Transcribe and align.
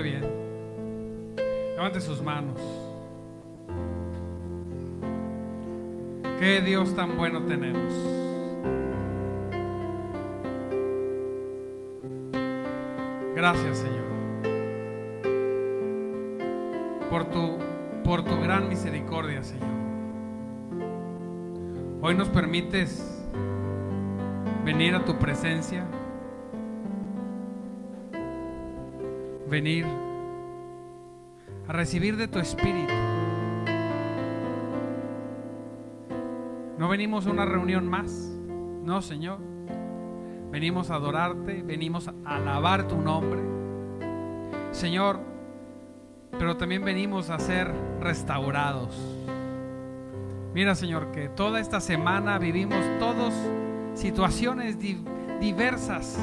bien. 0.00 0.22
Levante 1.76 2.00
sus 2.00 2.22
manos. 2.22 2.60
Qué 6.38 6.60
Dios 6.62 6.94
tan 6.94 7.16
bueno 7.16 7.42
tenemos. 7.42 7.92
Gracias, 13.34 13.78
Señor. 13.78 14.10
Por 17.10 17.24
tu, 17.30 17.58
por 18.04 18.22
tu 18.22 18.40
gran 18.40 18.68
misericordia, 18.68 19.42
Señor. 19.42 19.68
Hoy 22.02 22.14
nos 22.14 22.28
permites 22.28 23.22
venir 24.64 24.94
a 24.94 25.04
tu 25.04 25.18
presencia. 25.18 25.86
Venir 29.50 29.84
a 31.66 31.72
recibir 31.72 32.16
de 32.16 32.28
tu 32.28 32.38
espíritu. 32.38 32.92
No 36.78 36.88
venimos 36.88 37.26
a 37.26 37.30
una 37.30 37.44
reunión 37.44 37.88
más. 37.88 38.10
No, 38.84 39.02
Señor. 39.02 39.40
Venimos 40.50 40.90
a 40.90 40.94
adorarte, 40.94 41.62
venimos 41.62 42.08
a 42.08 42.14
alabar 42.24 42.86
tu 42.86 42.96
nombre. 42.96 43.40
Señor, 44.70 45.18
pero 46.38 46.56
también 46.56 46.84
venimos 46.84 47.28
a 47.28 47.38
ser 47.38 47.72
restaurados. 48.00 48.96
Mira, 50.54 50.74
Señor, 50.74 51.10
que 51.10 51.28
toda 51.28 51.60
esta 51.60 51.80
semana 51.80 52.38
vivimos 52.38 52.84
todos 52.98 53.34
situaciones 53.94 54.78
diversas. 55.40 56.18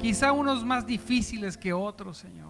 Quizá 0.00 0.32
unos 0.32 0.64
más 0.64 0.86
difíciles 0.86 1.58
que 1.58 1.72
otros, 1.72 2.16
Señor. 2.16 2.48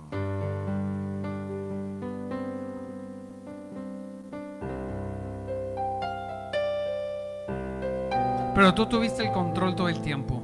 Pero 8.55 8.75
tú 8.75 8.87
tuviste 8.87 9.25
el 9.25 9.33
control 9.33 9.75
todo 9.75 9.89
el 9.89 10.01
tiempo. 10.01 10.43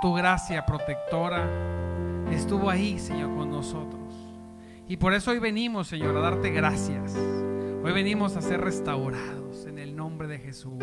Tu 0.00 0.14
gracia 0.14 0.64
protectora 0.64 1.46
estuvo 2.30 2.70
ahí, 2.70 2.98
Señor, 2.98 3.34
con 3.36 3.50
nosotros. 3.50 4.14
Y 4.88 4.96
por 4.96 5.14
eso 5.14 5.32
hoy 5.32 5.40
venimos, 5.40 5.88
Señor, 5.88 6.16
a 6.16 6.20
darte 6.20 6.50
gracias. 6.50 7.14
Hoy 7.84 7.92
venimos 7.92 8.36
a 8.36 8.40
ser 8.40 8.60
restaurados 8.60 9.66
en 9.66 9.78
el 9.78 9.96
nombre 9.96 10.28
de 10.28 10.38
Jesús. 10.38 10.74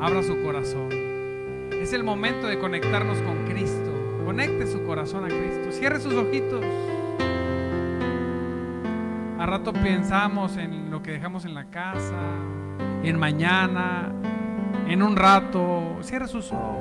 Abra 0.00 0.22
su 0.22 0.42
corazón. 0.42 1.07
Es 1.88 1.94
el 1.94 2.04
momento 2.04 2.46
de 2.46 2.58
conectarnos 2.58 3.16
con 3.22 3.46
Cristo. 3.46 3.90
Conecte 4.26 4.66
su 4.66 4.84
corazón 4.84 5.24
a 5.24 5.28
Cristo. 5.28 5.72
Cierre 5.72 5.98
sus 5.98 6.12
ojitos. 6.12 6.62
A 9.38 9.46
rato 9.46 9.72
pensamos 9.72 10.58
en 10.58 10.90
lo 10.90 11.00
que 11.00 11.12
dejamos 11.12 11.46
en 11.46 11.54
la 11.54 11.64
casa, 11.70 12.20
en 13.02 13.18
mañana, 13.18 14.12
en 14.86 15.02
un 15.02 15.16
rato. 15.16 15.96
Cierre 16.02 16.28
sus 16.28 16.52
ojos. 16.52 16.76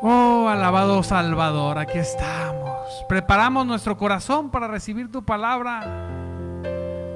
Oh, 0.00 0.48
alabado 0.48 1.02
Salvador, 1.02 1.76
aquí 1.76 1.98
estamos. 1.98 3.04
Preparamos 3.06 3.66
nuestro 3.66 3.98
corazón 3.98 4.50
para 4.50 4.66
recibir 4.66 5.12
tu 5.12 5.26
palabra. 5.26 6.08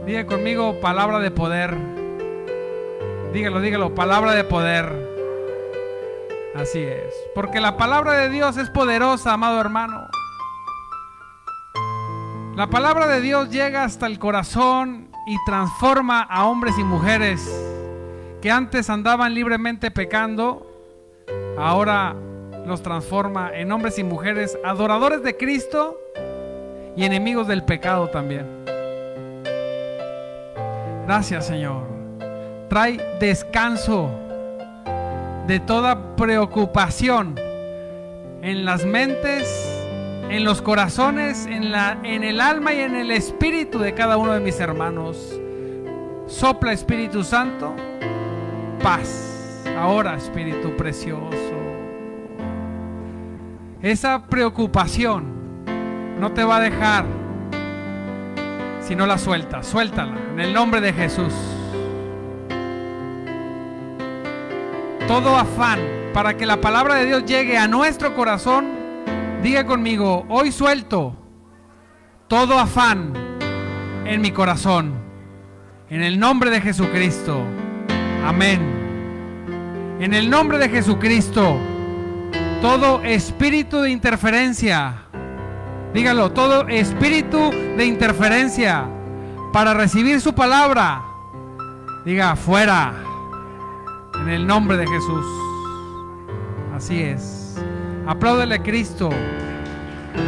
Diga 0.05 0.27
conmigo, 0.27 0.79
palabra 0.83 1.19
de 1.21 1.31
poder. 1.31 2.04
Dígalo, 3.35 3.61
dígalo, 3.61 3.97
palabra 3.97 4.33
de 4.33 4.45
poder. 4.45 4.87
Así 6.55 6.79
es. 6.79 7.13
Porque 7.35 7.61
la 7.61 7.77
palabra 7.77 8.13
de 8.13 8.29
Dios 8.29 8.57
es 8.57 8.71
poderosa, 8.71 9.33
amado 9.33 9.61
hermano. 9.61 10.07
La 12.55 12.69
palabra 12.69 13.09
de 13.09 13.21
Dios 13.21 13.51
llega 13.51 13.83
hasta 13.83 14.07
el 14.07 14.21
corazón 14.21 15.09
y 15.27 15.37
transforma 15.47 16.21
a 16.21 16.47
hombres 16.47 16.79
y 16.79 16.85
mujeres 16.85 17.45
que 18.41 18.53
antes 18.53 18.89
andaban 18.89 19.35
libremente 19.35 19.91
pecando, 19.91 20.65
ahora 21.59 22.15
los 22.67 22.85
transforma 22.85 23.51
en 23.53 23.73
hombres 23.73 23.99
y 23.99 24.05
mujeres 24.05 24.57
adoradores 24.65 25.25
de 25.25 25.37
Cristo 25.37 25.99
y 26.97 27.05
enemigos 27.05 27.49
del 27.49 27.65
pecado 27.65 28.11
también. 28.11 28.47
Gracias 31.05 31.49
Señor. 31.49 31.94
Trae 32.75 32.99
descanso 33.21 34.11
de 35.47 35.61
toda 35.61 36.17
preocupación 36.17 37.37
en 38.43 38.65
las 38.65 38.85
mentes 38.85 39.47
en 40.29 40.43
los 40.43 40.61
corazones, 40.61 41.47
en, 41.47 41.71
la, 41.71 42.01
en 42.03 42.25
el 42.25 42.41
alma 42.41 42.75
y 42.75 42.81
en 42.81 42.97
el 42.97 43.13
espíritu 43.13 43.79
de 43.79 43.95
cada 43.95 44.17
uno 44.17 44.33
de 44.33 44.41
mis 44.41 44.59
hermanos. 44.59 45.39
Sopla 46.27 46.73
Espíritu 46.73 47.23
Santo, 47.23 47.77
paz. 48.83 49.63
Ahora 49.79 50.17
Espíritu 50.17 50.77
Precioso. 50.77 51.31
Esa 53.83 54.27
preocupación 54.27 55.27
no 56.19 56.33
te 56.33 56.43
va 56.43 56.57
a 56.57 56.61
dejar 56.61 57.05
si 58.81 58.97
no 58.97 59.07
la 59.07 59.17
sueltas. 59.17 59.65
Suéltala 59.65 60.17
en 60.33 60.41
el 60.41 60.53
nombre 60.53 60.81
de 60.81 60.93
Jesús. 60.93 61.54
Todo 65.07 65.37
afán 65.37 65.81
para 66.13 66.37
que 66.37 66.47
la 66.47 66.61
palabra 66.61 66.95
de 66.95 67.07
Dios 67.07 67.25
llegue 67.25 67.59
a 67.59 67.69
nuestro 67.69 68.15
corazón 68.15 68.85
Diga 69.45 69.67
conmigo, 69.67 70.25
hoy 70.31 70.51
suelto 70.51 71.15
todo 72.29 72.59
afán 72.59 73.13
en 74.07 74.23
mi 74.23 74.31
corazón. 74.31 74.95
En 75.91 76.03
el 76.03 76.19
nombre 76.19 76.51
de 76.51 76.63
Jesucristo. 76.63 77.43
Amén. 78.25 78.59
En 80.01 80.15
el 80.15 80.31
nombre 80.31 80.57
de 80.57 80.71
Jesucristo. 80.71 81.59
Todo 82.63 83.03
espíritu 83.03 83.83
de 83.83 83.91
interferencia. 83.91 84.95
Dígalo, 85.93 86.33
todo 86.33 86.67
espíritu 86.69 87.51
de 87.77 87.85
interferencia 87.85 88.87
para 89.53 89.75
recibir 89.75 90.23
su 90.23 90.35
palabra. 90.35 91.03
Diga, 92.07 92.35
fuera. 92.35 93.04
En 94.25 94.31
el 94.31 94.47
nombre 94.47 94.79
de 94.79 94.87
Jesús. 94.87 95.27
Así 96.75 97.03
es. 97.03 97.57
Apláudele 98.07 98.55
a 98.55 98.63
Cristo. 98.63 99.11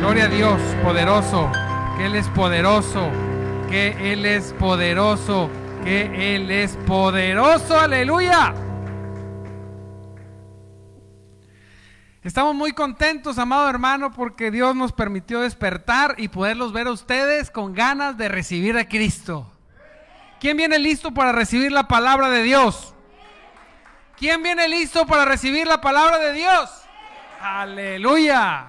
Gloria 0.01 0.25
a 0.25 0.29
Dios, 0.29 0.61
poderoso, 0.84 1.51
que 1.97 2.05
Él 2.05 2.15
es 2.15 2.29
poderoso, 2.29 3.09
que 3.71 4.12
Él 4.12 4.27
es 4.27 4.53
poderoso, 4.59 5.49
que 5.83 6.34
Él 6.37 6.51
es 6.51 6.77
poderoso. 6.87 7.81
Aleluya. 7.81 8.53
Estamos 12.23 12.55
muy 12.55 12.73
contentos, 12.73 13.39
amado 13.39 13.67
hermano, 13.71 14.13
porque 14.13 14.51
Dios 14.51 14.77
nos 14.77 14.93
permitió 14.93 15.41
despertar 15.41 16.17
y 16.19 16.28
poderlos 16.28 16.75
ver 16.75 16.89
a 16.89 16.93
ustedes 16.93 17.51
con 17.51 17.73
ganas 17.73 18.19
de 18.19 18.28
recibir 18.28 18.77
a 18.77 18.87
Cristo. 18.87 19.51
¿Quién 20.39 20.59
viene 20.59 20.78
listo 20.78 21.15
para 21.15 21.33
recibir 21.33 21.73
la 21.73 21.89
palabra 21.89 22.28
de 22.28 22.43
Dios? 22.43 22.93
¿Quién 24.16 24.43
viene 24.43 24.66
listo 24.66 25.06
para 25.06 25.27
recibir 25.27 25.66
la 25.66 25.81
palabra 25.81 26.19
de 26.19 26.32
Dios? 26.32 26.71
Aleluya. 27.38 28.69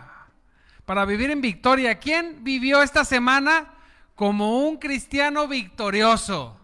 Para 0.85 1.05
vivir 1.05 1.31
en 1.31 1.39
victoria. 1.39 1.99
¿Quién 1.99 2.43
vivió 2.43 2.81
esta 2.83 3.05
semana 3.05 3.73
como 4.13 4.59
un 4.59 4.77
cristiano 4.77 5.47
victorioso? 5.47 6.59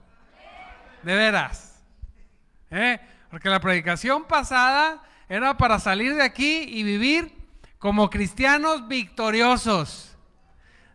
De 1.02 1.16
veras. 1.16 1.82
¿Eh? 2.72 3.00
Porque 3.30 3.48
la 3.48 3.62
predicación 3.62 4.26
pasada 4.26 5.02
era 5.30 5.56
para 5.56 5.80
salir 5.80 6.16
de 6.16 6.24
aquí 6.24 6.66
y 6.68 6.84
vivir 6.84 7.34
como 7.80 8.10
cristianos 8.10 8.90
victoriosos. 8.90 10.18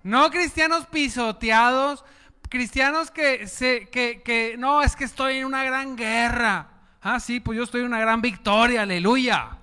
No 0.02 0.30
cristianos 0.30 0.86
pisoteados, 0.86 2.04
cristianos 2.50 3.10
que, 3.10 3.46
se, 3.46 3.88
que, 3.88 4.20
que 4.22 4.56
no, 4.58 4.82
es 4.82 4.94
que 4.94 5.04
estoy 5.04 5.38
en 5.38 5.46
una 5.46 5.64
gran 5.64 5.96
guerra. 5.96 6.77
Ah, 7.00 7.20
sí, 7.20 7.40
pues 7.40 7.56
yo 7.56 7.64
estoy 7.64 7.80
en 7.80 7.86
una 7.86 8.00
gran 8.00 8.20
victoria, 8.20 8.82
aleluya. 8.82 9.56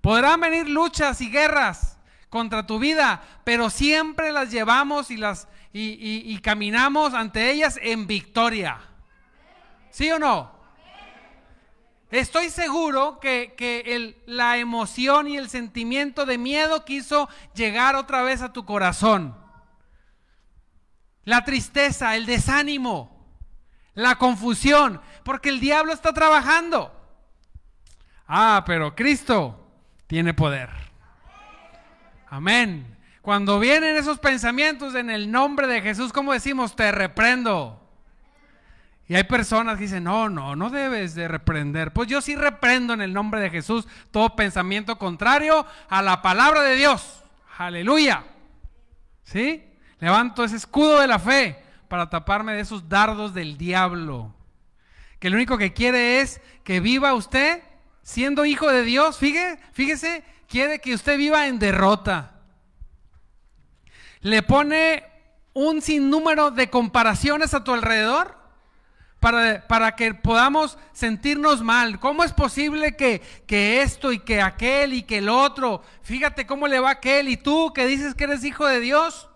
Podrán 0.00 0.40
venir 0.40 0.68
luchas 0.68 1.20
y 1.20 1.30
guerras 1.30 1.98
contra 2.28 2.66
tu 2.66 2.78
vida, 2.78 3.22
pero 3.44 3.70
siempre 3.70 4.32
las 4.32 4.50
llevamos 4.50 5.10
y 5.10 5.16
las 5.16 5.48
y, 5.72 6.38
caminamos 6.40 7.14
ante 7.14 7.50
ellas 7.50 7.78
en 7.82 8.06
victoria. 8.06 8.80
¿Sí 9.90 10.10
o 10.10 10.18
no? 10.18 10.58
Estoy 12.10 12.50
seguro 12.50 13.20
que, 13.20 14.16
la 14.26 14.58
emoción 14.58 15.28
y 15.28 15.36
el 15.36 15.48
sentimiento 15.48 16.26
de 16.26 16.38
miedo 16.38 16.84
quiso 16.84 17.28
llegar 17.54 17.94
otra 17.94 18.22
vez 18.22 18.42
a 18.42 18.52
tu 18.52 18.64
corazón. 18.64 19.36
La 21.24 21.44
tristeza, 21.44 22.16
el 22.16 22.26
desánimo, 22.26 23.19
la 23.94 24.16
confusión, 24.16 25.00
porque 25.24 25.48
el 25.48 25.60
diablo 25.60 25.92
está 25.92 26.12
trabajando. 26.12 26.94
Ah, 28.26 28.62
pero 28.66 28.94
Cristo 28.94 29.68
tiene 30.06 30.34
poder. 30.34 30.70
Amén. 32.28 32.96
Cuando 33.22 33.58
vienen 33.58 33.96
esos 33.96 34.18
pensamientos 34.18 34.94
en 34.94 35.10
el 35.10 35.30
nombre 35.30 35.66
de 35.66 35.82
Jesús, 35.82 36.12
¿cómo 36.12 36.32
decimos? 36.32 36.74
Te 36.74 36.90
reprendo. 36.92 37.76
Y 39.08 39.16
hay 39.16 39.24
personas 39.24 39.76
que 39.76 39.82
dicen, 39.82 40.04
no, 40.04 40.28
no, 40.28 40.54
no 40.54 40.70
debes 40.70 41.16
de 41.16 41.26
reprender. 41.26 41.92
Pues 41.92 42.08
yo 42.08 42.20
sí 42.20 42.36
reprendo 42.36 42.94
en 42.94 43.00
el 43.00 43.12
nombre 43.12 43.40
de 43.40 43.50
Jesús 43.50 43.88
todo 44.12 44.36
pensamiento 44.36 44.96
contrario 44.96 45.66
a 45.88 46.00
la 46.00 46.22
palabra 46.22 46.62
de 46.62 46.76
Dios. 46.76 47.24
Aleluya. 47.58 48.22
¿Sí? 49.24 49.64
Levanto 49.98 50.44
ese 50.44 50.56
escudo 50.56 51.00
de 51.00 51.08
la 51.08 51.18
fe 51.18 51.60
para 51.90 52.08
taparme 52.08 52.54
de 52.54 52.60
esos 52.60 52.88
dardos 52.88 53.34
del 53.34 53.58
diablo. 53.58 54.32
Que 55.18 55.28
lo 55.28 55.34
único 55.34 55.58
que 55.58 55.72
quiere 55.72 56.20
es 56.20 56.40
que 56.62 56.78
viva 56.78 57.14
usted 57.14 57.64
siendo 58.04 58.44
hijo 58.44 58.70
de 58.70 58.84
Dios. 58.84 59.18
Fíjese, 59.18 59.58
fíjese, 59.72 60.24
quiere 60.48 60.80
que 60.80 60.94
usted 60.94 61.18
viva 61.18 61.48
en 61.48 61.58
derrota. 61.58 62.36
Le 64.20 64.44
pone 64.44 65.02
un 65.52 65.82
sinnúmero 65.82 66.52
de 66.52 66.70
comparaciones 66.70 67.54
a 67.54 67.64
tu 67.64 67.74
alrededor 67.74 68.38
para, 69.18 69.96
que 69.96 70.14
podamos 70.14 70.78
sentirnos 70.92 71.60
mal. 71.60 71.98
¿Cómo 71.98 72.22
es 72.22 72.32
posible 72.32 72.94
que, 72.94 73.20
que, 73.48 73.82
esto 73.82 74.12
y 74.12 74.20
que 74.20 74.40
aquel 74.40 74.92
y 74.94 75.02
que 75.02 75.18
el 75.18 75.28
otro? 75.28 75.82
Fíjate 76.02 76.46
cómo 76.46 76.68
le 76.68 76.78
va 76.78 76.90
aquel 76.90 77.28
y 77.28 77.36
tú 77.36 77.72
que 77.74 77.88
dices 77.88 78.14
que 78.14 78.24
eres 78.24 78.44
hijo 78.44 78.64
de 78.64 78.78
Dios. 78.78 79.29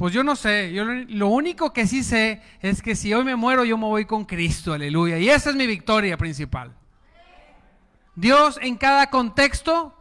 Pues 0.00 0.14
yo 0.14 0.24
no 0.24 0.34
sé, 0.34 0.72
yo 0.72 0.86
lo 0.86 1.28
único 1.28 1.74
que 1.74 1.86
sí 1.86 2.02
sé 2.02 2.40
es 2.62 2.80
que 2.80 2.96
si 2.96 3.12
hoy 3.12 3.22
me 3.22 3.36
muero 3.36 3.66
yo 3.66 3.76
me 3.76 3.84
voy 3.84 4.06
con 4.06 4.24
Cristo, 4.24 4.72
aleluya. 4.72 5.18
Y 5.18 5.28
esa 5.28 5.50
es 5.50 5.56
mi 5.56 5.66
victoria 5.66 6.16
principal. 6.16 6.74
Dios 8.14 8.58
en 8.62 8.78
cada 8.78 9.10
contexto 9.10 9.94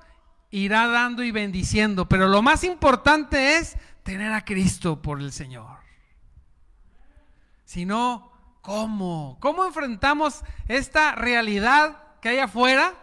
irá 0.52 0.88
dando 0.88 1.22
y 1.22 1.32
bendiciendo, 1.32 2.08
pero 2.08 2.30
lo 2.30 2.42
más 2.42 2.64
importante 2.64 3.58
es 3.58 3.76
tener 4.04 4.32
a 4.32 4.46
Cristo 4.46 5.02
por 5.02 5.20
el 5.20 5.34
Señor. 5.34 5.80
Si 7.66 7.86
no, 7.86 8.32
¿cómo? 8.62 9.36
¿Cómo 9.42 9.66
enfrentamos 9.66 10.46
esta 10.70 11.14
realidad 11.16 12.04
que 12.22 12.30
hay 12.30 12.38
afuera 12.38 12.94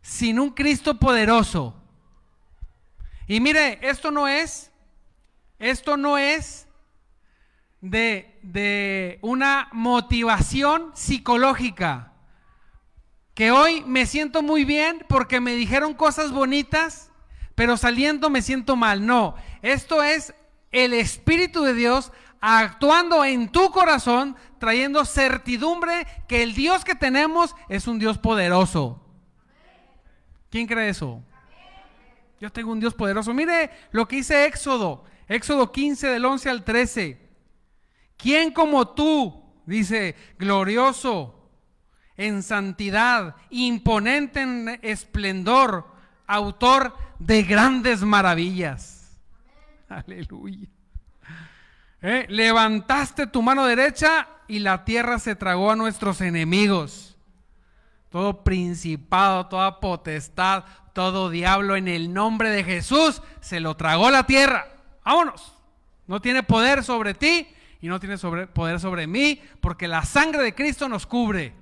sin 0.00 0.38
un 0.38 0.50
Cristo 0.50 0.96
poderoso? 0.96 1.74
Y 3.26 3.40
mire, 3.40 3.80
esto 3.82 4.12
no 4.12 4.28
es, 4.28 4.70
esto 5.58 5.96
no 5.96 6.18
es 6.18 6.66
de, 7.80 8.38
de 8.42 9.18
una 9.22 9.68
motivación 9.72 10.90
psicológica. 10.94 12.12
Que 13.34 13.50
hoy 13.50 13.82
me 13.84 14.06
siento 14.06 14.42
muy 14.42 14.64
bien 14.64 15.04
porque 15.08 15.40
me 15.40 15.54
dijeron 15.54 15.94
cosas 15.94 16.30
bonitas, 16.30 17.10
pero 17.54 17.76
saliendo 17.76 18.30
me 18.30 18.42
siento 18.42 18.76
mal. 18.76 19.04
No, 19.04 19.34
esto 19.62 20.02
es 20.02 20.34
el 20.70 20.92
Espíritu 20.92 21.62
de 21.62 21.74
Dios 21.74 22.12
actuando 22.40 23.24
en 23.24 23.48
tu 23.48 23.70
corazón, 23.70 24.36
trayendo 24.58 25.04
certidumbre 25.04 26.06
que 26.28 26.42
el 26.42 26.54
Dios 26.54 26.84
que 26.84 26.94
tenemos 26.94 27.56
es 27.68 27.86
un 27.86 27.98
Dios 27.98 28.18
poderoso. 28.18 29.00
¿Quién 30.50 30.66
cree 30.66 30.90
eso? 30.90 31.22
Yo 32.40 32.52
tengo 32.52 32.70
un 32.70 32.80
Dios 32.80 32.92
poderoso. 32.92 33.32
Mire 33.32 33.70
lo 33.92 34.06
que 34.06 34.16
dice 34.16 34.44
Éxodo, 34.44 35.04
Éxodo 35.28 35.72
15 35.72 36.08
del 36.08 36.24
11 36.24 36.50
al 36.50 36.64
13. 36.64 37.18
¿Quién 38.16 38.52
como 38.52 38.88
tú, 38.88 39.42
dice, 39.66 40.14
glorioso 40.38 41.50
en 42.16 42.42
santidad, 42.42 43.36
imponente 43.50 44.42
en 44.42 44.78
esplendor, 44.82 45.86
autor 46.26 46.96
de 47.18 47.42
grandes 47.42 48.02
maravillas? 48.02 49.18
Aleluya. 49.88 50.68
¿Eh? 52.02 52.26
Levantaste 52.28 53.26
tu 53.26 53.42
mano 53.42 53.64
derecha 53.64 54.28
y 54.46 54.58
la 54.58 54.84
tierra 54.84 55.18
se 55.18 55.36
tragó 55.36 55.70
a 55.70 55.76
nuestros 55.76 56.20
enemigos. 56.20 57.16
Todo 58.10 58.44
principado, 58.44 59.46
toda 59.46 59.80
potestad, 59.80 60.64
todo 60.92 61.30
diablo 61.30 61.76
en 61.76 61.88
el 61.88 62.12
nombre 62.12 62.50
de 62.50 62.62
Jesús 62.62 63.22
se 63.40 63.58
lo 63.58 63.76
tragó 63.76 64.10
la 64.10 64.24
tierra. 64.26 64.73
Vámonos. 65.04 65.54
No 66.06 66.20
tiene 66.20 66.42
poder 66.42 66.82
sobre 66.82 67.14
ti 67.14 67.48
y 67.80 67.88
no 67.88 68.00
tiene 68.00 68.16
poder 68.18 68.80
sobre 68.80 69.06
mí 69.06 69.40
porque 69.60 69.88
la 69.88 70.04
sangre 70.04 70.42
de 70.42 70.54
Cristo 70.54 70.88
nos 70.88 71.06
cubre. 71.06 71.54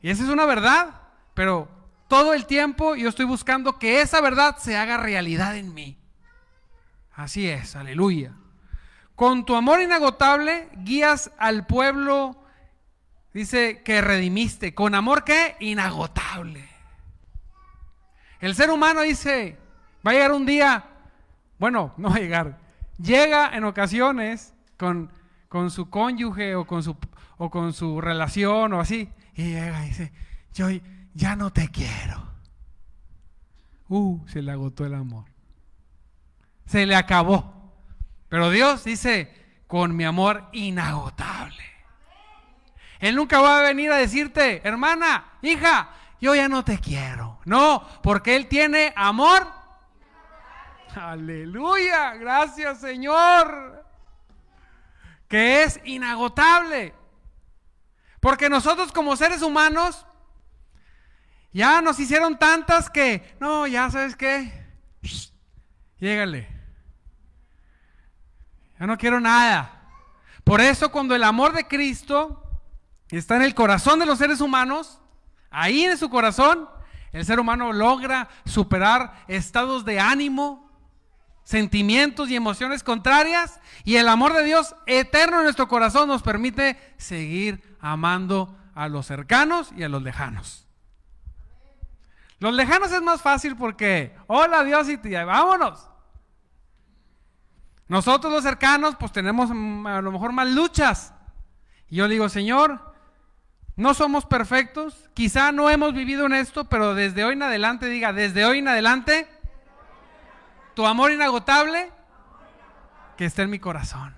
Y 0.00 0.10
esa 0.10 0.22
es 0.22 0.28
una 0.28 0.46
verdad, 0.46 1.02
pero 1.34 1.68
todo 2.08 2.32
el 2.34 2.46
tiempo 2.46 2.94
yo 2.94 3.08
estoy 3.08 3.26
buscando 3.26 3.78
que 3.78 4.00
esa 4.00 4.20
verdad 4.20 4.56
se 4.58 4.76
haga 4.76 4.96
realidad 4.96 5.56
en 5.56 5.74
mí. 5.74 5.98
Así 7.12 7.48
es, 7.48 7.74
aleluya. 7.74 8.32
Con 9.16 9.44
tu 9.44 9.56
amor 9.56 9.80
inagotable 9.80 10.68
guías 10.76 11.32
al 11.38 11.66
pueblo, 11.66 12.40
dice 13.34 13.82
que 13.82 14.00
redimiste. 14.00 14.74
¿Con 14.74 14.94
amor 14.94 15.24
qué? 15.24 15.56
Inagotable. 15.58 16.68
El 18.38 18.54
ser 18.54 18.70
humano 18.70 19.00
dice, 19.00 19.58
va 20.06 20.12
a 20.12 20.14
llegar 20.14 20.32
un 20.32 20.46
día, 20.46 20.84
bueno, 21.58 21.94
no 21.98 22.10
va 22.10 22.16
a 22.16 22.20
llegar, 22.20 22.58
llega 22.98 23.56
en 23.56 23.64
ocasiones 23.64 24.54
con, 24.76 25.12
con 25.48 25.70
su 25.70 25.90
cónyuge 25.90 26.54
o 26.54 26.66
con 26.66 26.82
su, 26.82 26.96
o 27.36 27.50
con 27.50 27.72
su 27.72 28.00
relación 28.00 28.72
o 28.72 28.80
así, 28.80 29.08
y 29.34 29.50
llega 29.50 29.84
y 29.84 29.88
dice, 29.88 30.12
yo 30.52 30.68
ya 31.14 31.36
no 31.36 31.52
te 31.52 31.68
quiero. 31.68 32.28
Uh, 33.88 34.26
se 34.28 34.42
le 34.42 34.52
agotó 34.52 34.84
el 34.84 34.94
amor. 34.94 35.24
Se 36.66 36.84
le 36.86 36.94
acabó. 36.94 37.72
Pero 38.28 38.50
Dios 38.50 38.84
dice, 38.84 39.34
con 39.66 39.96
mi 39.96 40.04
amor 40.04 40.48
inagotable. 40.52 41.62
Él 42.98 43.14
nunca 43.14 43.40
va 43.40 43.60
a 43.60 43.62
venir 43.62 43.92
a 43.92 43.96
decirte, 43.96 44.60
hermana, 44.64 45.38
hija, 45.42 45.90
yo 46.20 46.34
ya 46.34 46.48
no 46.48 46.64
te 46.64 46.78
quiero. 46.78 47.38
No, 47.44 47.86
porque 48.02 48.34
Él 48.36 48.46
tiene 48.46 48.92
amor. 48.96 49.46
Aleluya, 50.94 52.14
gracias 52.14 52.80
Señor. 52.80 53.84
Que 55.28 55.62
es 55.64 55.80
inagotable. 55.84 56.94
Porque 58.20 58.48
nosotros 58.48 58.92
como 58.92 59.16
seres 59.16 59.42
humanos, 59.42 60.06
ya 61.52 61.80
nos 61.80 61.98
hicieron 61.98 62.38
tantas 62.38 62.90
que, 62.90 63.36
no, 63.40 63.66
ya 63.66 63.90
sabes 63.90 64.16
qué, 64.16 64.66
llégale. 65.98 66.48
Ya 68.78 68.86
no 68.86 68.96
quiero 68.96 69.20
nada. 69.20 69.82
Por 70.44 70.60
eso 70.60 70.90
cuando 70.90 71.14
el 71.14 71.24
amor 71.24 71.52
de 71.52 71.66
Cristo 71.66 72.42
está 73.10 73.36
en 73.36 73.42
el 73.42 73.54
corazón 73.54 73.98
de 73.98 74.06
los 74.06 74.18
seres 74.18 74.40
humanos, 74.40 75.00
ahí 75.50 75.84
en 75.84 75.98
su 75.98 76.08
corazón, 76.10 76.68
el 77.12 77.24
ser 77.24 77.40
humano 77.40 77.72
logra 77.72 78.28
superar 78.44 79.24
estados 79.28 79.84
de 79.84 79.98
ánimo, 80.00 80.67
sentimientos 81.48 82.28
y 82.28 82.36
emociones 82.36 82.82
contrarias 82.82 83.58
y 83.82 83.96
el 83.96 84.08
amor 84.08 84.34
de 84.34 84.44
Dios 84.44 84.76
eterno 84.84 85.38
en 85.38 85.44
nuestro 85.44 85.66
corazón 85.66 86.06
nos 86.06 86.20
permite 86.20 86.78
seguir 86.98 87.74
amando 87.80 88.54
a 88.74 88.86
los 88.86 89.06
cercanos 89.06 89.70
y 89.74 89.82
a 89.82 89.88
los 89.88 90.02
lejanos. 90.02 90.66
Los 92.38 92.52
lejanos 92.52 92.92
es 92.92 93.00
más 93.00 93.22
fácil 93.22 93.56
porque, 93.56 94.14
hola 94.26 94.62
Dios 94.62 94.90
y 94.90 94.96
vámonos. 94.96 95.88
Nosotros 97.88 98.30
los 98.30 98.42
cercanos 98.42 98.96
pues 98.96 99.10
tenemos 99.10 99.48
mm, 99.50 99.86
a 99.86 100.02
lo 100.02 100.12
mejor 100.12 100.32
más 100.32 100.48
luchas. 100.48 101.14
Y 101.88 101.96
yo 101.96 102.08
digo, 102.08 102.28
Señor, 102.28 102.94
no 103.74 103.94
somos 103.94 104.26
perfectos, 104.26 105.08
quizá 105.14 105.50
no 105.50 105.70
hemos 105.70 105.94
vivido 105.94 106.26
en 106.26 106.34
esto, 106.34 106.64
pero 106.64 106.94
desde 106.94 107.24
hoy 107.24 107.32
en 107.32 107.44
adelante, 107.44 107.86
diga, 107.86 108.12
desde 108.12 108.44
hoy 108.44 108.58
en 108.58 108.68
adelante, 108.68 109.26
tu 110.78 110.86
amor 110.86 111.10
inagotable, 111.10 111.90
que 113.16 113.24
esté 113.24 113.42
en 113.42 113.50
mi 113.50 113.58
corazón. 113.58 114.14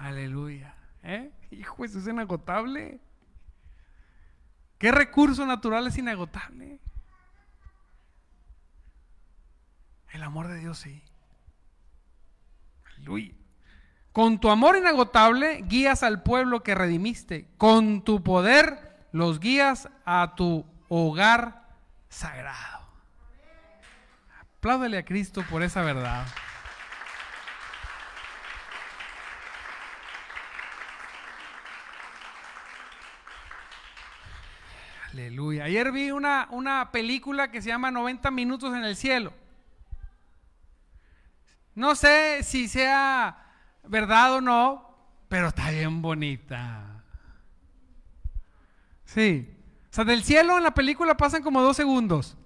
Aleluya. 0.00 0.74
¿Eh? 1.02 1.32
Hijo, 1.50 1.86
eso 1.86 1.98
es 1.98 2.06
inagotable. 2.06 3.00
¿Qué 4.76 4.92
recurso 4.92 5.46
natural 5.46 5.86
es 5.86 5.96
inagotable? 5.96 6.78
El 10.10 10.22
amor 10.22 10.48
de 10.48 10.58
Dios 10.58 10.76
sí. 10.76 11.02
Con 14.12 14.40
tu 14.40 14.50
amor 14.50 14.76
inagotable 14.76 15.62
guías 15.62 16.02
al 16.02 16.22
pueblo 16.22 16.62
que 16.62 16.74
redimiste. 16.74 17.48
Con 17.56 18.04
tu 18.04 18.22
poder 18.22 19.08
los 19.10 19.40
guías 19.40 19.88
a 20.04 20.34
tu 20.36 20.66
hogar 20.90 21.66
sagrado. 22.10 22.81
Apláudele 24.62 24.96
a 24.96 25.04
Cristo 25.04 25.42
por 25.50 25.64
esa 25.64 25.82
verdad. 25.82 26.24
Aleluya. 35.10 35.64
Ayer 35.64 35.90
vi 35.90 36.12
una, 36.12 36.46
una 36.52 36.92
película 36.92 37.50
que 37.50 37.60
se 37.60 37.70
llama 37.70 37.90
90 37.90 38.30
minutos 38.30 38.72
en 38.76 38.84
el 38.84 38.94
cielo. 38.94 39.32
No 41.74 41.96
sé 41.96 42.44
si 42.44 42.68
sea 42.68 43.44
verdad 43.82 44.34
o 44.34 44.40
no, 44.40 44.96
pero 45.28 45.48
está 45.48 45.70
bien 45.72 46.02
bonita. 46.02 47.02
Sí. 49.06 49.52
O 49.90 49.92
sea, 49.92 50.04
del 50.04 50.22
cielo 50.22 50.56
en 50.56 50.62
la 50.62 50.72
película 50.72 51.16
pasan 51.16 51.42
como 51.42 51.62
dos 51.62 51.76
segundos. 51.76 52.36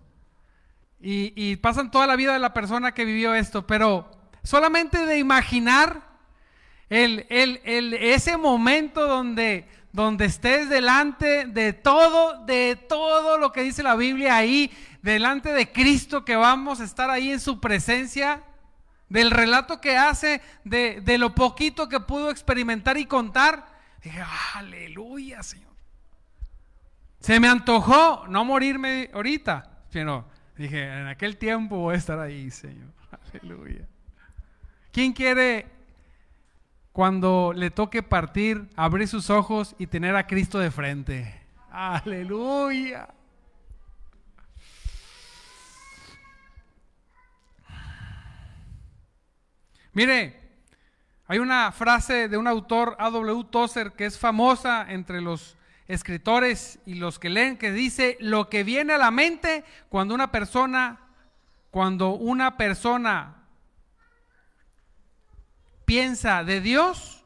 Y, 1.01 1.57
pasan 1.57 1.91
toda 1.91 2.07
la 2.07 2.17
vida 2.17 2.33
de 2.33 2.39
la 2.39 2.53
persona 2.53 2.93
que 2.93 3.05
vivió 3.05 3.35
esto. 3.35 3.67
Pero 3.67 4.11
solamente 4.43 5.05
de 5.05 5.19
imaginar 5.19 6.03
el, 6.89 7.27
ese 7.29 8.37
momento 8.37 9.07
donde, 9.07 9.69
donde 9.93 10.25
estés 10.25 10.69
delante 10.69 11.47
de 11.47 11.73
todo, 11.73 12.45
de 12.45 12.77
todo 12.89 13.39
lo 13.39 13.53
que 13.53 13.63
dice 13.63 13.83
la 13.83 13.97
Biblia 13.97 14.37
ahí, 14.37 14.71
delante 15.03 15.53
de 15.53 15.71
Cristo, 15.71 16.25
que 16.25 16.37
vamos 16.37 16.81
a 16.81 16.85
estar 16.85 17.11
ahí 17.11 17.31
en 17.31 17.41
su 17.41 17.61
presencia 17.61 18.43
del 19.09 19.31
relato 19.31 19.81
que 19.81 19.97
hace, 19.97 20.41
de, 20.65 21.01
de, 21.03 21.19
lo 21.19 21.35
poquito 21.35 21.89
que 21.89 22.01
pudo 22.01 22.31
experimentar 22.31 22.97
y 22.97 23.07
contar. 23.07 23.67
Dije, 24.03 24.21
aleluya, 24.55 25.43
Señor. 25.43 25.67
Se 27.21 27.39
me 27.41 27.49
antojó 27.49 28.25
no 28.29 28.45
morirme 28.45 29.11
ahorita, 29.13 29.71
sino 29.91 30.27
dije, 30.57 30.85
en 30.85 31.07
aquel 31.07 31.37
tiempo 31.37 31.77
voy 31.79 31.95
a 31.95 31.99
estar 31.99 32.19
ahí, 32.19 32.51
Señor. 32.51 32.89
Aleluya. 33.33 33.87
¿Quién 34.93 35.13
quiere, 35.13 35.67
cuando 36.93 37.53
le 37.55 37.71
toque 37.71 38.03
partir, 38.03 38.69
abrir 38.77 39.07
sus 39.09 39.31
ojos 39.31 39.75
y 39.79 39.87
tener 39.87 40.17
a 40.17 40.27
Cristo 40.27 40.59
de 40.59 40.71
frente? 40.71 41.41
Aleluya. 41.71 43.09
Mire, 49.93 50.41
hay 51.27 51.39
una 51.39 51.73
frase 51.73 52.29
de 52.29 52.37
un 52.37 52.47
autor, 52.47 52.97
A.W. 52.99 53.45
Tozer, 53.51 53.93
que 53.93 54.07
es 54.07 54.19
famosa 54.19 54.87
entre 54.91 55.21
los 55.21 55.57
escritores 55.89 56.79
y 56.87 56.95
los 56.95 57.19
que 57.19 57.31
leen, 57.31 57.57
que 57.57 57.73
dice, 57.73 58.17
lo 58.21 58.49
que 58.49 58.65
viene 58.65 58.93
a 58.93 58.99
la 58.99 59.11
mente 59.11 59.65
cuando 59.89 60.15
una 60.15 60.33
persona, 60.33 61.01
cuando 61.71 62.11
una 62.11 62.57
persona 62.57 63.37
piensa 65.85 66.45
de 66.45 66.61
Dios, 66.61 67.25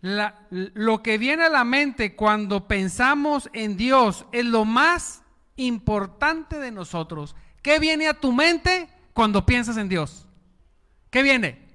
lo 0.00 1.02
que 1.02 1.18
viene 1.18 1.44
a 1.44 1.48
la 1.48 1.64
mente 1.64 2.14
cuando 2.14 2.68
pensamos 2.68 3.50
en 3.52 3.76
Dios 3.76 4.26
es 4.32 4.44
lo 4.44 4.64
más 4.64 5.22
importante 5.56 6.58
de 6.58 6.70
nosotros. 6.70 7.34
¿Qué 7.62 7.78
viene 7.78 8.06
a 8.06 8.14
tu 8.14 8.32
mente 8.32 8.88
cuando 9.12 9.44
piensas 9.44 9.76
en 9.78 9.88
Dios? 9.88 10.26
¿Qué 11.10 11.22
viene? 11.22 11.66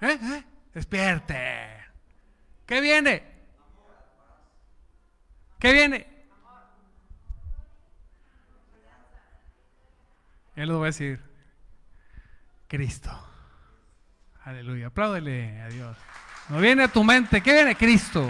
¿Eh? 0.00 0.18
¿Eh? 0.22 0.44
Despierte. 0.74 1.36
¿Qué 2.66 2.80
viene? 2.80 3.37
¿Qué 5.58 5.72
viene? 5.72 6.06
Él 10.54 10.68
lo 10.68 10.80
va 10.80 10.86
a 10.86 10.86
decir. 10.86 11.20
Cristo. 12.66 13.10
Aleluya. 14.44 14.88
Apláudele 14.88 15.60
a 15.60 15.68
Dios. 15.68 15.96
No 16.48 16.58
viene 16.58 16.84
a 16.84 16.88
tu 16.88 17.04
mente. 17.04 17.40
¿Qué 17.40 17.52
viene? 17.52 17.76
Cristo. 17.76 18.28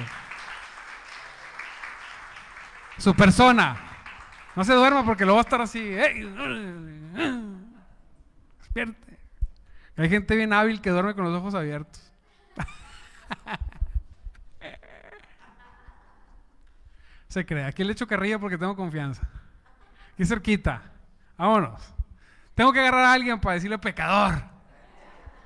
Su 2.99 3.15
persona. 3.15 3.77
No 4.55 4.65
se 4.65 4.75
duerma 4.75 5.05
porque 5.05 5.25
lo 5.25 5.35
va 5.35 5.41
a 5.41 5.43
estar 5.43 5.61
así. 5.61 5.81
Despierte. 8.59 9.19
Hay 9.97 10.09
gente 10.09 10.37
bien 10.37 10.53
hábil 10.53 10.81
que 10.81 10.91
duerme 10.91 11.15
con 11.15 11.25
los 11.25 11.35
ojos 11.35 11.55
abiertos. 11.55 12.13
Se 17.29 17.45
cree. 17.45 17.65
Aquí 17.65 17.85
le 17.85 17.93
echo 17.93 18.07
carrilla 18.07 18.39
porque 18.39 18.59
tengo 18.59 18.75
confianza. 18.75 19.29
Aquí 20.15 20.25
cerquita. 20.25 20.83
Vámonos. 21.37 21.83
Tengo 22.55 22.73
que 22.73 22.81
agarrar 22.81 23.05
a 23.05 23.13
alguien 23.13 23.39
para 23.39 23.55
decirle 23.55 23.79
pecador. 23.79 24.43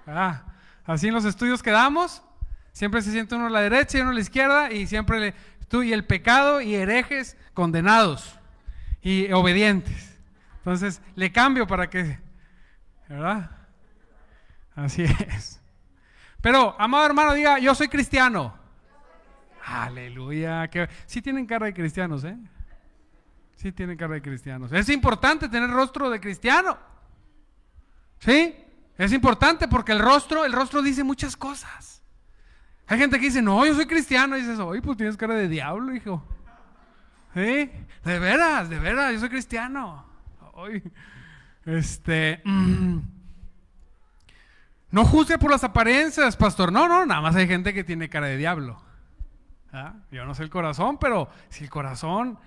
Ah, 0.07 0.43
así 0.85 1.09
en 1.09 1.15
los 1.15 1.25
estudios 1.25 1.63
quedamos. 1.63 2.23
Siempre 2.73 3.03
se 3.03 3.11
siente 3.11 3.35
uno 3.35 3.47
a 3.47 3.51
la 3.51 3.61
derecha 3.61 3.99
y 3.99 4.01
uno 4.01 4.11
a 4.11 4.15
la 4.15 4.21
izquierda 4.21 4.73
y 4.73 4.87
siempre 4.87 5.21
le, 5.21 5.35
tú 5.69 5.83
y 5.83 5.93
el 5.93 6.07
pecado 6.07 6.61
y 6.61 6.75
herejes 6.75 7.37
condenados 7.53 8.39
y 9.03 9.31
obedientes. 9.33 10.19
Entonces 10.59 11.03
le 11.15 11.33
cambio 11.33 11.67
para 11.67 11.91
que, 11.91 12.19
¿verdad? 13.09 13.51
Así 14.75 15.03
es. 15.03 15.61
Pero, 16.41 16.75
amado 16.79 17.05
hermano, 17.07 17.35
diga, 17.35 17.59
yo 17.59 17.75
soy 17.75 17.89
cristiano. 17.89 18.62
Aleluya. 19.65 20.69
Que, 20.69 20.89
tienen 21.23 21.47
cara 21.47 21.67
de 21.67 21.75
cristianos, 21.75 22.25
¿eh? 22.25 22.37
Sí 23.57 23.71
tienen 23.71 23.97
cara 23.97 24.15
de 24.15 24.23
cristianos. 24.23 24.73
Es 24.73 24.89
importante 24.89 25.49
tener 25.49 25.71
rostro 25.71 26.11
de 26.11 26.21
cristiano. 26.21 26.77
¿Sí? 28.19 28.57
Es 28.99 29.13
importante 29.13 29.69
porque 29.69 29.93
el 29.93 30.01
rostro, 30.01 30.45
el 30.45 30.53
rostro 30.53 30.83
dice 30.83 31.05
muchas 31.05 31.37
cosas. 31.37 32.03
Hay 32.87 32.99
gente 32.99 33.19
que 33.19 33.27
dice, 33.27 33.41
no, 33.41 33.65
yo 33.65 33.75
soy 33.75 33.87
cristiano. 33.87 34.37
Y 34.37 34.41
dices, 34.41 34.59
oye, 34.59 34.83
pues 34.83 34.97
tienes 34.97 35.17
cara 35.17 35.35
de 35.35 35.49
diablo, 35.49 35.95
hijo. 35.95 36.25
¿Sí? 37.35 37.71
De 38.05 38.19
veras, 38.19 38.69
de 38.69 38.79
veras, 38.79 39.13
yo 39.13 39.21
soy 39.21 39.29
cristiano. 39.29 40.05
Este... 41.65 42.43
Mm, 42.45 42.99
no 44.91 45.05
juzgue 45.07 45.39
por 45.39 45.51
las 45.51 45.65
apariencias, 45.65 46.37
pastor. 46.37 46.71
No, 46.71 46.87
no, 46.87 47.07
nada 47.07 47.21
más 47.21 47.35
hay 47.35 47.47
gente 47.47 47.73
que 47.73 47.85
tiene 47.85 48.11
cara 48.11 48.27
de 48.27 48.37
diablo. 48.37 48.83
¿Ah? 49.73 49.95
Yo 50.11 50.25
no 50.27 50.35
sé 50.35 50.43
el 50.43 50.51
corazón, 50.51 50.99
pero 50.99 51.29
si 51.49 51.65
el 51.65 51.71
corazón 51.71 52.39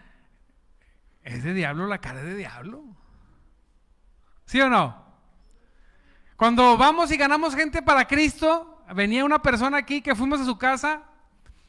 es 1.23 1.43
de 1.43 1.53
diablo, 1.53 1.87
la 1.87 1.97
cara 1.97 2.19
es 2.19 2.25
de 2.25 2.35
diablo. 2.35 2.83
¿Sí 4.45 4.61
o 4.61 4.69
no? 4.69 5.03
Cuando 6.37 6.77
vamos 6.77 7.11
y 7.11 7.17
ganamos 7.17 7.55
gente 7.55 7.81
para 7.81 8.05
Cristo, 8.07 8.83
venía 8.93 9.25
una 9.25 9.41
persona 9.41 9.77
aquí 9.77 10.01
que 10.01 10.15
fuimos 10.15 10.41
a 10.41 10.45
su 10.45 10.57
casa 10.57 11.03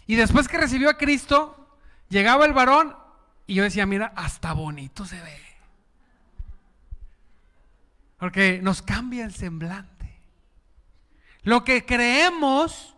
y 0.06 0.16
después 0.16 0.48
que 0.48 0.58
recibió 0.58 0.90
a 0.90 0.98
Cristo, 0.98 1.78
llegaba 2.08 2.44
el 2.44 2.52
varón 2.52 2.96
y 3.46 3.54
yo 3.54 3.62
decía, 3.62 3.86
mira, 3.86 4.12
hasta 4.14 4.52
bonito 4.52 5.04
se 5.04 5.20
ve. 5.20 5.40
Porque 8.18 8.60
nos 8.62 8.82
cambia 8.82 9.24
el 9.24 9.34
semblante. 9.34 10.20
Lo 11.42 11.64
que 11.64 11.86
creemos, 11.86 12.95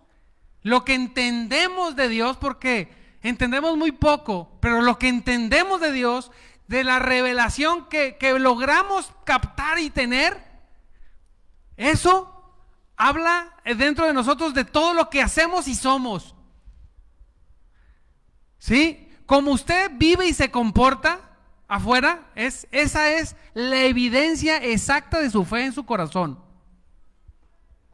lo 0.62 0.84
que 0.84 0.94
entendemos 0.94 1.96
de 1.96 2.08
Dios, 2.08 2.36
porque 2.36 2.92
entendemos 3.22 3.76
muy 3.76 3.92
poco, 3.92 4.58
pero 4.60 4.82
lo 4.82 4.98
que 4.98 5.08
entendemos 5.08 5.80
de 5.80 5.92
Dios, 5.92 6.30
de 6.66 6.84
la 6.84 6.98
revelación 6.98 7.88
que, 7.88 8.16
logramos 8.38 9.12
captar 9.24 9.78
y 9.78 9.90
tener, 9.90 10.40
eso 11.76 12.34
habla 12.96 13.54
dentro 13.64 14.06
de 14.06 14.12
nosotros 14.12 14.54
de 14.54 14.64
todo 14.64 14.94
lo 14.94 15.08
que 15.10 15.22
hacemos 15.22 15.68
y 15.68 15.74
somos. 15.74 16.34
¿Sí? 18.58 19.08
Como 19.26 19.52
usted 19.52 19.90
vive 19.94 20.26
y 20.26 20.34
se 20.34 20.50
comporta 20.50 21.20
afuera, 21.68 22.30
es, 22.34 22.66
esa 22.72 23.12
es 23.12 23.36
la 23.54 23.84
evidencia 23.84 24.56
exacta 24.56 25.20
de 25.20 25.30
su 25.30 25.44
fe 25.44 25.66
en 25.66 25.72
su 25.72 25.86
corazón 25.86 26.48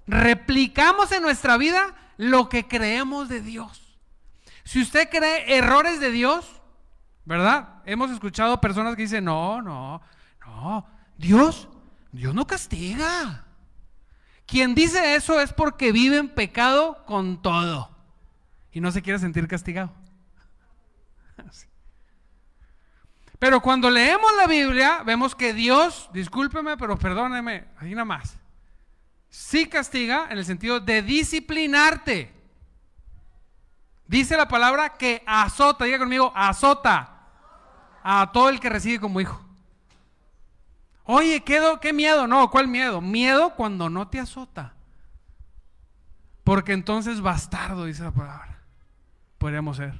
replicamos 0.07 1.13
en 1.13 1.23
nuestra 1.23 1.57
vida 1.57 1.95
lo 2.17 2.49
que 2.49 2.67
creemos 2.67 3.29
de 3.29 3.41
Dios. 3.41 3.99
Si 4.65 4.81
usted 4.81 5.09
cree 5.11 5.57
errores 5.57 6.01
de 6.01 6.11
Dios, 6.11 6.61
¿verdad? 7.25 7.83
Hemos 7.85 8.11
escuchado 8.11 8.61
personas 8.61 8.97
que 8.97 9.03
dicen, 9.03 9.25
no, 9.25 9.61
no, 9.61 10.01
no, 10.47 10.87
Dios, 11.17 11.69
Dios 12.13 12.35
no 12.35 12.47
castiga. 12.47 13.45
Quien 14.47 14.75
dice 14.75 15.15
eso 15.15 15.41
es 15.41 15.53
porque 15.53 15.93
vive 15.93 16.19
en 16.19 16.29
pecado 16.29 17.05
con 17.07 17.41
todo 17.41 17.91
y 18.73 18.81
no 18.81 18.91
se 18.91 19.03
quiere 19.03 19.19
sentir 19.19 19.49
castigado. 19.49 19.93
Pero 23.39 23.61
cuando 23.61 23.91
leemos 23.91 24.31
la 24.37 24.47
Biblia, 24.47 25.03
vemos 25.05 25.35
que 25.35 25.53
Dios, 25.53 26.09
discúlpeme, 26.13 26.77
pero 26.77 26.99
perdóneme, 26.99 27.67
ahí 27.79 27.91
nada 27.91 28.05
más 28.05 28.39
sí 29.35 29.67
castiga 29.67 30.29
en 30.31 30.39
el 30.39 30.45
sentido 30.45 30.79
de 30.79 31.03
disciplinarte. 31.03 32.33
Dice 34.07 34.37
la 34.37 34.47
palabra 34.47 34.91
que 34.91 35.25
azota, 35.27 35.85
diga 35.85 35.99
conmigo, 35.99 36.33
azota 36.37 37.31
a 38.05 38.31
todo 38.33 38.49
el 38.49 38.61
que 38.61 38.69
recibe 38.69 39.01
como 39.01 39.21
hijo. 39.21 39.45
Oye, 41.03 41.43
¿qué, 41.43 41.61
qué 41.81 41.93
miedo? 41.93 42.29
No, 42.29 42.49
¿cuál 42.49 42.69
miedo? 42.69 43.01
Miedo 43.01 43.57
cuando 43.57 43.91
no 43.91 44.07
te 44.07 44.21
azota. 44.21 44.75
Porque 46.45 46.73
entonces 46.73 47.21
bastardo, 47.21 47.87
dice 47.87 48.05
la 48.05 48.13
palabra. 48.13 48.61
Podríamos 49.39 49.79
ser. 49.79 49.95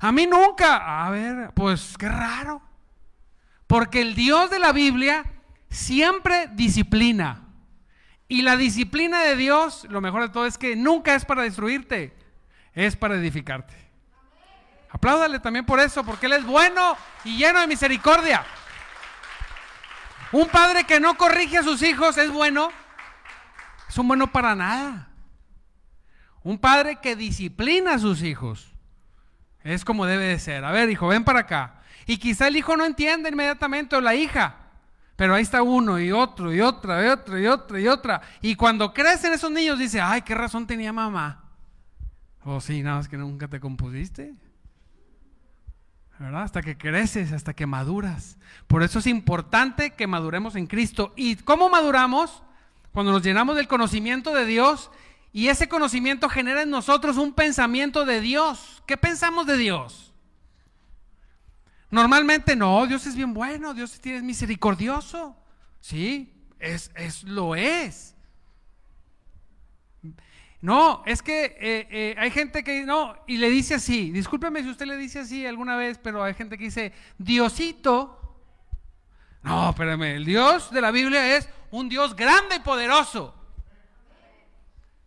A 0.00 0.10
mí 0.10 0.26
nunca. 0.26 1.04
A 1.06 1.10
ver, 1.10 1.52
pues 1.54 1.94
qué 1.96 2.08
raro. 2.08 2.60
Porque 3.68 4.00
el 4.00 4.16
Dios 4.16 4.50
de 4.50 4.58
la 4.58 4.72
Biblia 4.72 5.24
siempre 5.70 6.48
disciplina. 6.48 7.45
Y 8.28 8.42
la 8.42 8.56
disciplina 8.56 9.22
de 9.22 9.36
Dios, 9.36 9.86
lo 9.88 10.00
mejor 10.00 10.22
de 10.22 10.28
todo 10.30 10.46
es 10.46 10.58
que 10.58 10.74
nunca 10.74 11.14
es 11.14 11.24
para 11.24 11.42
destruirte, 11.42 12.16
es 12.72 12.96
para 12.96 13.16
edificarte. 13.16 13.74
Apláudale 14.90 15.38
también 15.40 15.64
por 15.64 15.78
eso, 15.78 16.04
porque 16.04 16.26
Él 16.26 16.32
es 16.32 16.44
bueno 16.44 16.96
y 17.24 17.36
lleno 17.36 17.60
de 17.60 17.66
misericordia. 17.66 18.44
Un 20.32 20.48
padre 20.48 20.84
que 20.84 20.98
no 20.98 21.16
corrige 21.16 21.58
a 21.58 21.62
sus 21.62 21.82
hijos 21.82 22.18
es 22.18 22.30
bueno, 22.30 22.70
es 23.88 23.96
un 23.96 24.08
bueno 24.08 24.26
para 24.32 24.54
nada. 24.54 25.08
Un 26.42 26.58
padre 26.58 26.96
que 26.96 27.16
disciplina 27.16 27.94
a 27.94 27.98
sus 27.98 28.22
hijos 28.22 28.72
es 29.62 29.84
como 29.84 30.06
debe 30.06 30.24
de 30.24 30.38
ser. 30.38 30.64
A 30.64 30.72
ver, 30.72 30.90
hijo, 30.90 31.08
ven 31.08 31.24
para 31.24 31.40
acá. 31.40 31.80
Y 32.06 32.18
quizá 32.18 32.48
el 32.48 32.56
hijo 32.56 32.76
no 32.76 32.84
entiende 32.84 33.30
inmediatamente 33.30 33.96
o 33.96 34.00
la 34.00 34.14
hija. 34.14 34.65
Pero 35.16 35.34
ahí 35.34 35.42
está 35.42 35.62
uno 35.62 35.98
y 35.98 36.12
otro 36.12 36.54
y 36.54 36.60
otra 36.60 37.04
y 37.04 37.08
otra 37.08 37.40
y 37.40 37.46
otra 37.46 37.80
y 37.80 37.88
otra. 37.88 38.22
Y 38.42 38.54
cuando 38.54 38.92
crecen 38.92 39.32
esos 39.32 39.50
niños 39.50 39.78
dice, 39.78 40.00
ay, 40.00 40.22
qué 40.22 40.34
razón 40.34 40.66
tenía 40.66 40.92
mamá. 40.92 41.42
O 42.44 42.56
oh, 42.56 42.60
sí, 42.60 42.82
nada 42.82 42.98
más 42.98 43.08
que 43.08 43.16
nunca 43.16 43.48
te 43.48 43.58
compusiste. 43.58 44.34
¿verdad? 46.18 46.42
Hasta 46.42 46.62
que 46.62 46.78
creces, 46.78 47.32
hasta 47.32 47.54
que 47.54 47.66
maduras. 47.66 48.38
Por 48.66 48.82
eso 48.82 48.98
es 48.98 49.06
importante 49.06 49.90
que 49.90 50.06
maduremos 50.06 50.56
en 50.56 50.66
Cristo. 50.66 51.12
¿Y 51.16 51.36
cómo 51.36 51.68
maduramos? 51.68 52.42
Cuando 52.92 53.12
nos 53.12 53.22
llenamos 53.22 53.56
del 53.56 53.68
conocimiento 53.68 54.34
de 54.34 54.46
Dios 54.46 54.90
y 55.32 55.48
ese 55.48 55.68
conocimiento 55.68 56.28
genera 56.28 56.62
en 56.62 56.70
nosotros 56.70 57.18
un 57.18 57.34
pensamiento 57.34 58.06
de 58.06 58.20
Dios. 58.20 58.82
¿Qué 58.86 58.96
pensamos 58.96 59.46
de 59.46 59.58
Dios? 59.58 60.05
Normalmente 61.90 62.56
no, 62.56 62.86
Dios 62.86 63.06
es 63.06 63.14
bien 63.14 63.32
bueno, 63.32 63.72
Dios 63.74 63.98
es 64.02 64.22
misericordioso. 64.22 65.36
Sí, 65.80 66.32
es, 66.58 66.90
es 66.94 67.22
lo 67.22 67.54
es. 67.54 68.16
No, 70.60 71.02
es 71.06 71.22
que 71.22 71.44
eh, 71.44 71.88
eh, 71.90 72.14
hay 72.18 72.30
gente 72.30 72.64
que 72.64 72.84
no, 72.84 73.14
y 73.26 73.36
le 73.36 73.50
dice 73.50 73.74
así, 73.74 74.10
discúlpeme 74.10 74.62
si 74.62 74.70
usted 74.70 74.86
le 74.86 74.96
dice 74.96 75.20
así 75.20 75.46
alguna 75.46 75.76
vez, 75.76 75.98
pero 76.02 76.24
hay 76.24 76.34
gente 76.34 76.58
que 76.58 76.64
dice, 76.64 76.92
Diosito. 77.18 78.20
No, 79.42 79.70
espérame, 79.70 80.16
el 80.16 80.24
Dios 80.24 80.72
de 80.72 80.80
la 80.80 80.90
Biblia 80.90 81.36
es 81.36 81.48
un 81.70 81.88
Dios 81.88 82.16
grande 82.16 82.56
y 82.56 82.60
poderoso. 82.60 83.32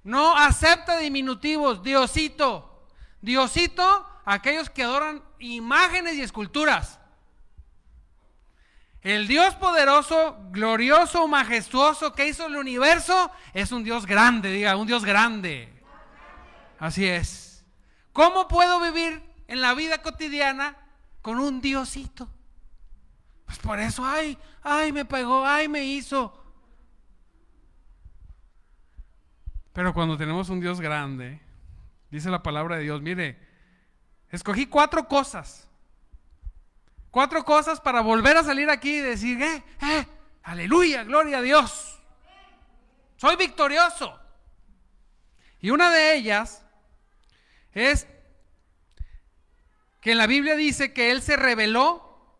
No 0.03 0.35
acepta 0.37 0.97
diminutivos, 0.97 1.83
Diosito. 1.83 2.87
Diosito, 3.21 4.08
aquellos 4.29 4.69
que 4.69 4.83
adoran 4.83 5.23
imágenes 5.39 6.15
y 6.15 6.21
esculturas. 6.21 6.99
El 9.01 9.27
Dios 9.27 9.55
poderoso, 9.55 10.37
glorioso, 10.51 11.27
majestuoso 11.27 12.13
que 12.13 12.27
hizo 12.27 12.45
el 12.45 12.55
universo 12.55 13.31
es 13.55 13.71
un 13.71 13.83
Dios 13.83 14.05
grande, 14.05 14.51
diga, 14.51 14.75
un 14.75 14.85
Dios 14.85 15.03
grande. 15.03 15.73
Así 16.77 17.07
es. 17.07 17.65
¿Cómo 18.13 18.47
puedo 18.47 18.79
vivir 18.79 19.23
en 19.47 19.61
la 19.61 19.73
vida 19.73 20.03
cotidiana 20.03 20.77
con 21.23 21.39
un 21.39 21.59
Diosito? 21.59 22.29
Pues 23.45 23.57
por 23.57 23.79
eso, 23.79 24.05
ay, 24.05 24.37
ay, 24.61 24.91
me 24.91 25.05
pegó, 25.05 25.43
ay, 25.43 25.67
me 25.67 25.83
hizo. 25.83 26.35
Pero 29.73 29.91
cuando 29.95 30.17
tenemos 30.17 30.49
un 30.49 30.59
Dios 30.59 30.79
grande, 30.79 31.41
dice 32.11 32.29
la 32.29 32.43
palabra 32.43 32.75
de 32.75 32.83
Dios, 32.83 33.01
mire, 33.01 33.48
escogí 34.31 34.67
cuatro 34.67 35.07
cosas 35.07 35.69
Cuatro 37.11 37.43
cosas 37.43 37.81
para 37.81 38.01
volver 38.01 38.37
a 38.37 38.43
salir 38.43 38.69
aquí 38.69 38.97
y 38.97 39.01
decir, 39.01 39.41
eh, 39.41 39.63
eh, 39.81 40.05
aleluya, 40.43 41.03
gloria 41.03 41.39
a 41.39 41.41
Dios. 41.41 41.99
Soy 43.17 43.35
victorioso. 43.35 44.19
Y 45.59 45.71
una 45.71 45.89
de 45.91 46.15
ellas 46.15 46.63
es 47.73 48.07
que 50.01 50.11
en 50.11 50.19
la 50.19 50.27
Biblia 50.27 50.55
dice 50.55 50.93
que 50.93 51.11
Él 51.11 51.21
se 51.21 51.35
reveló 51.35 52.37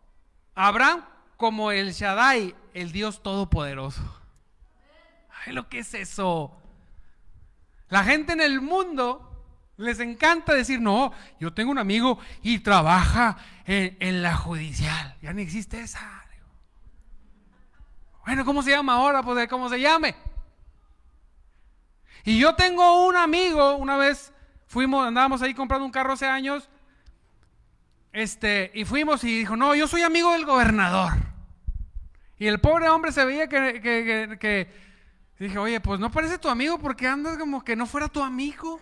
a 0.54 0.68
Abraham 0.68 1.04
como 1.36 1.72
el 1.72 1.92
Shaddai, 1.92 2.54
el 2.72 2.92
Dios 2.92 3.22
Todopoderoso. 3.22 4.20
Ay, 5.44 5.52
lo 5.52 5.68
que 5.68 5.80
es 5.80 5.92
eso. 5.94 6.56
La 7.88 8.04
gente 8.04 8.32
en 8.32 8.40
el 8.40 8.60
mundo 8.60 9.29
les 9.80 9.98
encanta 9.98 10.54
decir, 10.54 10.80
no, 10.80 11.12
yo 11.38 11.52
tengo 11.52 11.70
un 11.70 11.78
amigo 11.78 12.18
y 12.42 12.58
trabaja 12.58 13.38
en, 13.64 14.22
la 14.22 14.36
judicial. 14.36 15.16
Ya 15.22 15.32
no 15.32 15.40
existe 15.40 15.80
esa. 15.80 16.24
Bueno, 18.26 18.44
¿cómo 18.44 18.62
se 18.62 18.70
llama 18.70 18.94
ahora? 18.94 19.22
Pues 19.22 19.48
cómo 19.48 19.68
se 19.70 19.80
llame. 19.80 20.14
Y 22.24 22.38
yo 22.38 22.54
tengo 22.54 23.06
un 23.06 23.16
amigo, 23.16 23.76
una 23.76 23.96
vez 23.96 24.32
fuimos, 24.66 25.06
andábamos 25.06 25.40
ahí 25.40 25.54
comprando 25.54 25.86
un 25.86 25.90
carro 25.90 26.12
hace 26.12 26.26
años, 26.26 26.68
este, 28.12 28.70
y 28.74 28.84
fuimos 28.84 29.24
y 29.24 29.38
dijo, 29.38 29.56
no, 29.56 29.74
yo 29.74 29.88
soy 29.88 30.02
amigo 30.02 30.32
del 30.32 30.44
gobernador. 30.44 31.14
Y 32.38 32.46
el 32.46 32.60
pobre 32.60 32.90
hombre 32.90 33.12
se 33.12 33.24
veía 33.24 33.48
que, 33.48 33.80
que, 33.80 34.38
que 34.38 34.68
dije, 35.38 35.56
oye, 35.56 35.80
pues 35.80 35.98
no 35.98 36.10
parece 36.10 36.38
tu 36.38 36.50
amigo 36.50 36.78
porque 36.78 37.06
andas 37.06 37.38
como 37.38 37.64
que 37.64 37.76
no 37.76 37.86
fuera 37.86 38.08
tu 38.08 38.22
amigo 38.22 38.78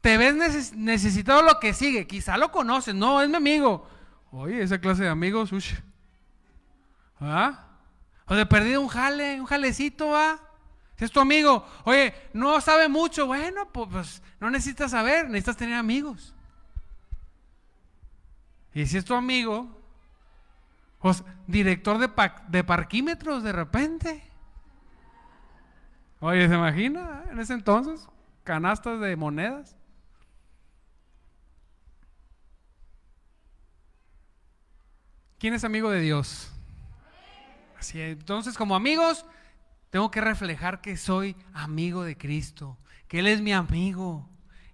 te 0.00 0.16
ves 0.16 0.74
necesitado 0.74 1.42
lo 1.42 1.60
que 1.60 1.74
sigue. 1.74 2.06
Quizá 2.06 2.38
lo 2.38 2.50
conoces, 2.50 2.94
no, 2.94 3.20
es 3.20 3.28
mi 3.28 3.36
amigo. 3.36 3.86
Oye, 4.32 4.62
esa 4.62 4.80
clase 4.80 5.02
de 5.02 5.08
amigos, 5.08 5.52
uy. 5.52 5.64
¿Ah? 7.20 7.66
O 8.26 8.34
de 8.34 8.46
perdido 8.46 8.80
un 8.80 8.88
jale, 8.88 9.40
un 9.40 9.46
jalecito, 9.46 10.10
¿va? 10.10 10.38
Si 10.96 11.04
es 11.04 11.10
tu 11.10 11.20
amigo, 11.20 11.66
oye, 11.84 12.14
no 12.32 12.60
sabe 12.60 12.88
mucho, 12.88 13.26
bueno, 13.26 13.68
pues, 13.72 13.88
pues, 13.90 14.22
no 14.38 14.50
necesitas 14.50 14.90
saber, 14.90 15.26
necesitas 15.28 15.56
tener 15.56 15.74
amigos. 15.74 16.34
Y 18.72 18.86
si 18.86 18.98
es 18.98 19.04
tu 19.04 19.14
amigo, 19.14 19.68
pues 21.00 21.24
director 21.46 21.98
de, 21.98 22.10
de 22.48 22.64
parquímetros 22.64 23.42
de 23.42 23.52
repente. 23.52 24.22
Oye, 26.20 26.46
¿se 26.48 26.54
imagina? 26.54 27.24
En 27.30 27.40
ese 27.40 27.54
entonces, 27.54 28.06
canastas 28.44 29.00
de 29.00 29.16
monedas. 29.16 29.74
¿Quién 35.40 35.54
es 35.54 35.64
amigo 35.64 35.90
de 35.90 36.00
Dios? 36.00 36.52
Así, 37.78 37.98
entonces, 37.98 38.58
como 38.58 38.76
amigos, 38.76 39.24
tengo 39.88 40.10
que 40.10 40.20
reflejar 40.20 40.82
que 40.82 40.98
soy 40.98 41.34
amigo 41.54 42.04
de 42.04 42.18
Cristo, 42.18 42.76
que 43.08 43.20
Él 43.20 43.26
es 43.26 43.40
mi 43.40 43.54
amigo. 43.54 44.28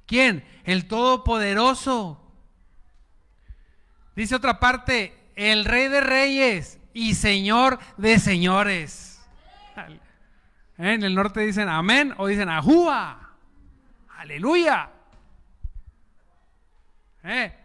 ¿Quién? 0.07 0.45
El 0.65 0.89
Todopoderoso. 0.89 2.21
Dice 4.17 4.35
otra 4.35 4.59
parte, 4.59 5.31
el 5.37 5.65
Rey 5.65 5.87
de 5.87 6.01
Reyes 6.01 6.81
y 6.93 7.15
Señor 7.15 7.79
de 7.97 8.19
Señores. 8.19 9.25
En 10.79 11.05
el 11.05 11.15
norte 11.15 11.43
dicen 11.43 11.69
amén 11.69 12.13
o 12.17 12.27
dicen 12.27 12.49
ajúa. 12.49 13.37
Aleluya. 14.17 14.91
¿Eh? 17.23 17.57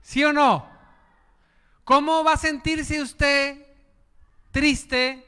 ¿Sí 0.00 0.24
o 0.24 0.32
no? 0.32 0.77
¿Cómo 1.88 2.22
va 2.22 2.34
a 2.34 2.36
sentirse 2.36 3.00
usted 3.00 3.66
triste, 4.50 5.26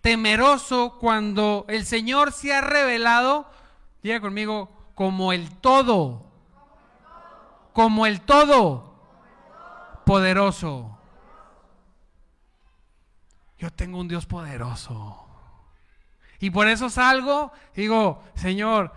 temeroso 0.00 0.96
cuando 0.98 1.66
el 1.68 1.84
Señor 1.84 2.32
se 2.32 2.54
ha 2.54 2.62
revelado, 2.62 3.46
diga 4.02 4.18
conmigo, 4.18 4.74
como 4.94 5.34
el 5.34 5.50
todo, 5.58 6.24
como 7.74 8.06
el 8.06 8.22
todo 8.22 8.94
poderoso? 10.06 10.98
Yo 13.58 13.70
tengo 13.70 14.00
un 14.00 14.08
Dios 14.08 14.24
poderoso. 14.24 15.28
Y 16.40 16.48
por 16.48 16.66
eso 16.66 16.88
salgo, 16.88 17.52
digo, 17.74 18.24
Señor, 18.36 18.94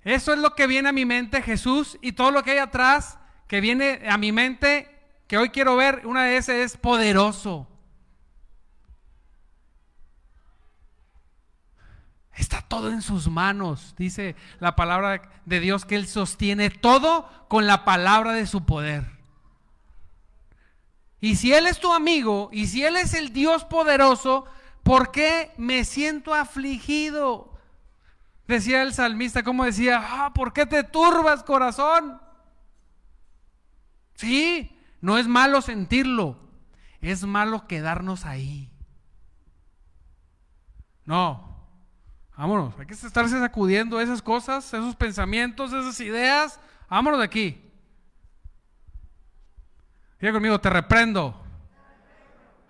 eso 0.00 0.32
es 0.32 0.38
lo 0.38 0.54
que 0.54 0.66
viene 0.66 0.88
a 0.88 0.92
mi 0.92 1.04
mente, 1.04 1.42
Jesús, 1.42 1.98
y 2.00 2.12
todo 2.12 2.30
lo 2.30 2.42
que 2.42 2.52
hay 2.52 2.58
atrás, 2.60 3.18
que 3.46 3.60
viene 3.60 4.00
a 4.08 4.16
mi 4.16 4.32
mente, 4.32 4.93
que 5.26 5.38
hoy 5.38 5.50
quiero 5.50 5.76
ver, 5.76 6.06
una 6.06 6.24
de 6.24 6.36
esas 6.36 6.56
es 6.56 6.76
poderoso. 6.76 7.66
Está 12.36 12.62
todo 12.62 12.90
en 12.90 13.00
sus 13.00 13.28
manos, 13.28 13.94
dice 13.96 14.34
la 14.58 14.74
palabra 14.74 15.22
de 15.44 15.60
Dios, 15.60 15.84
que 15.84 15.94
Él 15.94 16.08
sostiene 16.08 16.68
todo 16.68 17.28
con 17.48 17.66
la 17.66 17.84
palabra 17.84 18.32
de 18.32 18.46
su 18.46 18.64
poder. 18.64 19.04
Y 21.20 21.36
si 21.36 21.54
Él 21.54 21.66
es 21.66 21.78
tu 21.78 21.92
amigo, 21.92 22.50
y 22.52 22.66
si 22.66 22.84
Él 22.84 22.96
es 22.96 23.14
el 23.14 23.32
Dios 23.32 23.64
poderoso, 23.64 24.46
¿por 24.82 25.12
qué 25.12 25.52
me 25.56 25.84
siento 25.84 26.34
afligido? 26.34 27.56
Decía 28.48 28.82
el 28.82 28.92
salmista, 28.92 29.42
como 29.42 29.64
decía, 29.64 30.02
ah, 30.04 30.34
¿por 30.34 30.52
qué 30.52 30.66
te 30.66 30.84
turbas, 30.84 31.42
corazón? 31.44 32.20
Sí, 34.16 34.73
no 35.04 35.18
es 35.18 35.28
malo 35.28 35.60
sentirlo, 35.60 36.38
es 37.02 37.24
malo 37.24 37.66
quedarnos 37.66 38.24
ahí. 38.24 38.72
No, 41.04 41.68
vámonos, 42.38 42.72
hay 42.78 42.86
que 42.86 42.94
estarse 42.94 43.38
sacudiendo 43.38 44.00
esas 44.00 44.22
cosas, 44.22 44.64
esos 44.72 44.96
pensamientos, 44.96 45.74
esas 45.74 46.00
ideas. 46.00 46.58
Vámonos 46.88 47.18
de 47.18 47.26
aquí. 47.26 47.70
Diga 50.18 50.32
conmigo, 50.32 50.58
te 50.58 50.70
reprendo. 50.70 51.38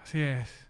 Así 0.02 0.20
es. 0.20 0.66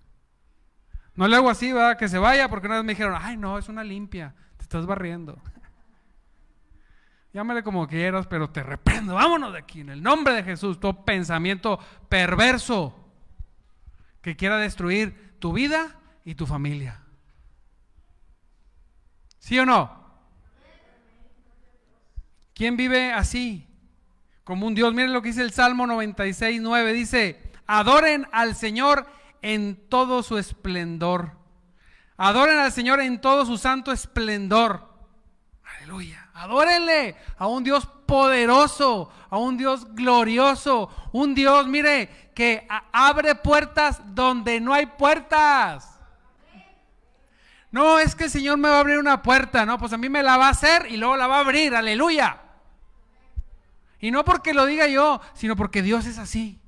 No 1.15 1.27
le 1.27 1.37
hago 1.37 1.49
así, 1.49 1.73
va, 1.73 1.97
que 1.97 2.11
se 2.11 2.19
vaya, 2.19 2.51
porque 2.51 2.67
una 2.67 2.77
vez 2.77 2.85
me 2.85 2.93
dijeron, 2.93 3.17
ay, 3.19 3.39
no, 3.39 3.57
es 3.57 3.71
una 3.71 3.85
limpia, 3.85 4.35
te 4.59 4.65
estás 4.65 4.85
barriendo. 4.85 5.41
Llámale 7.35 7.65
como 7.65 7.89
quieras, 7.89 8.29
pero 8.29 8.49
te 8.49 8.63
reprendo. 8.63 9.15
Vámonos 9.15 9.53
de 9.53 9.59
aquí, 9.59 9.81
en 9.81 9.89
el 9.89 10.01
nombre 10.01 10.35
de 10.35 10.45
Jesús. 10.45 10.79
Todo 10.79 11.05
pensamiento 11.05 11.81
perverso 12.09 12.95
que 14.23 14.37
quiera 14.37 14.57
destruir 14.57 15.35
tu 15.41 15.53
vida 15.53 15.97
y 16.25 16.37
tu 16.37 16.47
familia. 16.47 17.03
¿Sí 19.41 19.59
o 19.59 19.67
no? 19.67 20.05
¿Quién 22.55 22.77
vive 22.77 23.13
así? 23.13 23.69
Como 24.45 24.69
un 24.69 24.77
Dios. 24.77 24.95
Miren 24.95 25.13
lo 25.13 25.21
que 25.21 25.31
dice 25.31 25.43
el 25.43 25.51
Salmo 25.51 25.89
96, 25.89 26.63
9. 26.63 26.93
Dice, 26.93 27.53
adoren 27.67 28.29
al 28.31 28.55
Señor 28.55 29.09
en 29.43 29.89
todo 29.89 30.23
su 30.23 30.39
esplendor. 30.39 31.33
Adoren 32.17 32.59
al 32.59 32.71
Señor 32.71 33.01
en 33.01 33.21
todo 33.21 33.45
su 33.45 33.59
santo 33.59 33.91
esplendor. 33.91 34.89
Aleluya. 35.65 36.24
Adórenle 36.35 37.17
a 37.39 37.47
un 37.47 37.63
Dios 37.63 37.87
poderoso, 38.07 39.11
a 39.31 39.39
un 39.39 39.57
Dios 39.57 39.95
glorioso, 39.95 40.91
un 41.13 41.35
Dios, 41.35 41.67
mire, 41.69 42.31
que 42.35 42.67
abre 42.93 43.37
puertas 43.37 44.01
donde 44.15 44.61
no 44.61 44.75
hay 44.75 44.87
puertas. 44.87 46.01
No, 47.71 47.99
es 47.99 48.15
que 48.15 48.25
el 48.25 48.31
Señor 48.31 48.59
me 48.59 48.69
va 48.69 48.77
a 48.77 48.81
abrir 48.81 48.99
una 48.99 49.23
puerta, 49.23 49.65
no, 49.65 49.79
pues 49.79 49.93
a 49.93 49.97
mí 49.97 50.09
me 50.09 50.23
la 50.23 50.37
va 50.37 50.49
a 50.49 50.51
hacer 50.51 50.87
y 50.91 50.97
luego 50.97 51.17
la 51.17 51.29
va 51.29 51.37
a 51.37 51.41
abrir, 51.41 51.75
aleluya. 51.75 52.41
Y 54.01 54.11
no 54.11 54.25
porque 54.25 54.55
lo 54.55 54.67
diga 54.67 54.87
yo, 54.89 55.21
sino 55.35 55.57
porque 55.57 55.83
Dios 55.83 56.05
es 56.05 56.19
así. 56.19 56.61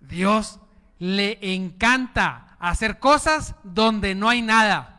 Dios 0.00 0.58
le 0.98 1.38
encanta 1.54 2.56
hacer 2.58 2.98
cosas 2.98 3.54
donde 3.62 4.14
no 4.14 4.28
hay 4.28 4.42
nada. 4.42 4.93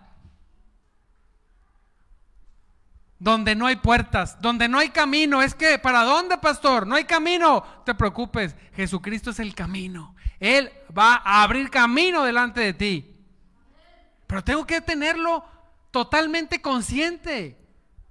Donde 3.25 3.55
no 3.55 3.65
hay 3.65 3.77
puertas, 3.77 4.39
donde 4.39 4.67
no 4.67 4.77
hay 4.77 4.89
camino. 4.89 5.41
Es 5.41 5.55
que, 5.55 5.79
¿para 5.79 6.03
dónde, 6.03 6.37
pastor? 6.37 6.85
No 6.85 6.93
hay 6.93 7.05
camino. 7.05 7.65
No 7.65 7.83
te 7.83 7.95
preocupes, 7.95 8.55
Jesucristo 8.75 9.31
es 9.31 9.39
el 9.39 9.55
camino. 9.55 10.15
Él 10.39 10.71
va 10.95 11.15
a 11.25 11.41
abrir 11.41 11.71
camino 11.71 12.23
delante 12.23 12.61
de 12.61 12.73
ti. 12.73 13.15
Pero 14.27 14.43
tengo 14.43 14.67
que 14.67 14.79
tenerlo 14.79 15.43
totalmente 15.89 16.61
consciente. 16.61 17.57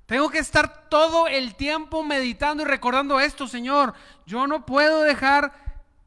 Tengo 0.07 0.29
que 0.31 0.39
estar 0.39 0.89
todo 0.89 1.29
el 1.29 1.55
tiempo 1.55 2.03
meditando 2.03 2.65
y 2.65 2.67
recordando 2.67 3.21
esto, 3.21 3.47
Señor. 3.47 3.95
Yo 4.27 4.49
no 4.49 4.67
puedo 4.67 5.03
dejar 5.03 5.53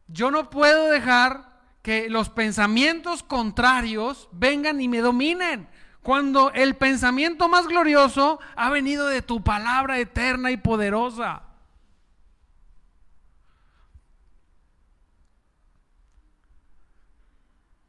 yo 0.08 0.32
no 0.32 0.50
puedo 0.50 0.90
dejar 0.90 1.58
que 1.82 2.10
los 2.10 2.30
pensamientos 2.30 3.24
contrarios 3.24 4.30
vengan 4.32 4.82
y 4.82 4.88
me 4.88 5.00
dominen. 5.00 5.68
Cuando 6.08 6.54
el 6.54 6.78
pensamiento 6.78 7.50
más 7.50 7.68
glorioso 7.68 8.40
ha 8.56 8.70
venido 8.70 9.08
de 9.08 9.22
tu 9.22 9.44
palabra 9.44 10.00
eterna 10.00 10.52
y 10.52 10.56
poderosa. 10.56 11.42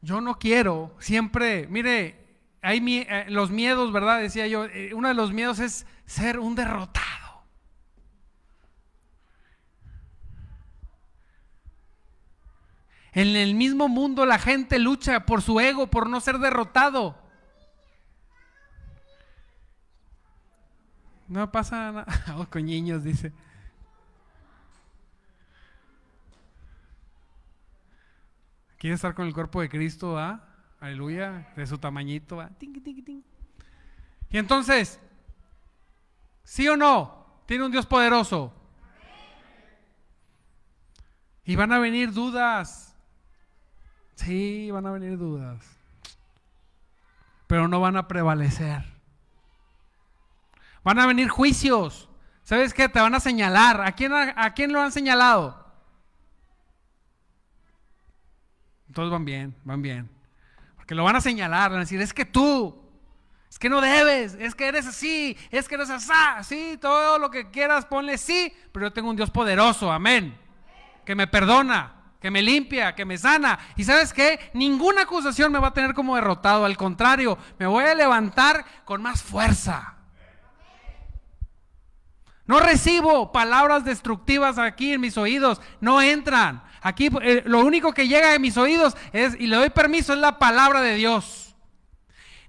Yo 0.01 0.19
no 0.19 0.37
quiero, 0.37 0.93
siempre, 0.99 1.65
mire, 1.67 2.43
hay 2.61 2.83
eh, 3.07 3.27
los 3.29 3.51
miedos, 3.51 3.93
¿verdad? 3.93 4.19
Decía 4.19 4.47
yo, 4.47 4.65
eh, 4.65 4.93
uno 4.93 5.07
de 5.07 5.13
los 5.13 5.31
miedos 5.31 5.59
es 5.59 5.85
ser 6.05 6.39
un 6.39 6.55
derrotado. 6.55 7.45
En 13.13 13.33
el 13.37 13.55
mismo 13.55 13.87
mundo 13.87 14.25
la 14.25 14.39
gente 14.39 14.77
lucha 14.77 15.25
por 15.25 15.41
su 15.41 15.61
ego, 15.61 15.87
por 15.87 16.09
no 16.09 16.19
ser 16.19 16.39
derrotado. 16.39 17.28
No 21.29 21.51
pasa 21.51 21.91
nada. 21.91 22.05
Oh, 22.35 22.45
con 22.45 22.65
niños, 22.65 23.03
dice. 23.03 23.31
¿Quiere 28.77 28.95
estar 28.95 29.13
con 29.13 29.27
el 29.27 29.33
cuerpo 29.33 29.61
de 29.61 29.69
Cristo? 29.69 30.17
¿ah? 30.17 30.43
Aleluya. 30.79 31.53
De 31.55 31.65
su 31.67 31.77
tamañito. 31.77 32.41
¿ah? 32.41 32.49
Y 34.29 34.37
entonces, 34.37 34.99
¿sí 36.43 36.67
o 36.67 36.75
no? 36.75 37.43
Tiene 37.45 37.65
un 37.65 37.71
Dios 37.71 37.85
poderoso. 37.85 38.53
Y 41.45 41.55
van 41.55 41.71
a 41.71 41.79
venir 41.79 42.11
dudas. 42.11 42.89
Sí, 44.19 44.69
van 44.69 44.85
a 44.85 44.91
venir 44.91 45.17
dudas, 45.17 45.65
pero 47.47 47.69
no 47.69 47.79
van 47.79 47.95
a 47.95 48.09
prevalecer. 48.09 48.98
Van 50.89 50.97
a 50.97 51.05
venir 51.05 51.29
juicios. 51.29 52.09
¿Sabes 52.41 52.73
qué? 52.73 52.89
Te 52.89 52.99
van 52.99 53.13
a 53.13 53.19
señalar. 53.19 53.79
¿A 53.79 53.91
quién, 53.91 54.11
a, 54.11 54.53
quién 54.55 54.73
lo 54.73 54.81
han 54.81 54.91
señalado? 54.91 55.71
Todos 58.91 59.11
van 59.11 59.23
bien, 59.23 59.55
van 59.63 59.83
bien. 59.83 60.09
Porque 60.75 60.95
lo 60.95 61.03
van 61.03 61.15
a 61.15 61.21
señalar, 61.21 61.69
van 61.69 61.77
a 61.77 61.81
decir, 61.81 62.01
es 62.01 62.11
que 62.11 62.25
tú, 62.25 62.75
es 63.51 63.59
que 63.59 63.69
no 63.69 63.81
debes, 63.81 64.33
es 64.39 64.55
que 64.55 64.65
eres 64.65 64.87
así, 64.87 65.37
es 65.51 65.67
que 65.67 65.75
eres 65.75 65.91
así, 65.91 66.11
sí, 66.41 66.77
todo 66.81 67.19
lo 67.19 67.29
que 67.29 67.51
quieras, 67.51 67.85
ponle 67.85 68.17
sí, 68.17 68.51
pero 68.71 68.87
yo 68.87 68.91
tengo 68.91 69.11
un 69.11 69.15
Dios 69.15 69.29
poderoso, 69.29 69.91
amén, 69.91 70.35
que 71.05 71.13
me 71.13 71.27
perdona, 71.27 72.15
que 72.19 72.31
me 72.31 72.41
limpia, 72.41 72.95
que 72.95 73.05
me 73.05 73.19
sana. 73.19 73.59
Y 73.75 73.83
sabes 73.83 74.11
qué? 74.11 74.49
Ninguna 74.55 75.03
acusación 75.03 75.51
me 75.51 75.59
va 75.59 75.67
a 75.67 75.73
tener 75.73 75.93
como 75.93 76.15
derrotado. 76.15 76.65
Al 76.65 76.77
contrario, 76.77 77.37
me 77.59 77.67
voy 77.67 77.83
a 77.83 77.93
levantar 77.93 78.65
con 78.85 79.03
más 79.03 79.21
fuerza. 79.21 79.98
No 82.49 82.59
recibo 82.59 83.31
palabras 83.31 83.85
destructivas 83.85 84.57
aquí 84.57 84.93
en 84.93 85.01
mis 85.01 85.19
oídos. 85.19 85.61
No 85.81 86.01
entran. 86.01 86.63
Aquí 86.81 87.07
eh, 87.21 87.43
lo 87.45 87.59
único 87.59 87.93
que 87.93 88.07
llega 88.07 88.33
a 88.33 88.39
mis 88.39 88.57
oídos 88.57 88.97
es, 89.13 89.39
y 89.39 89.45
le 89.45 89.55
doy 89.55 89.69
permiso, 89.69 90.13
es 90.13 90.19
la 90.19 90.39
palabra 90.39 90.81
de 90.81 90.95
Dios. 90.95 91.55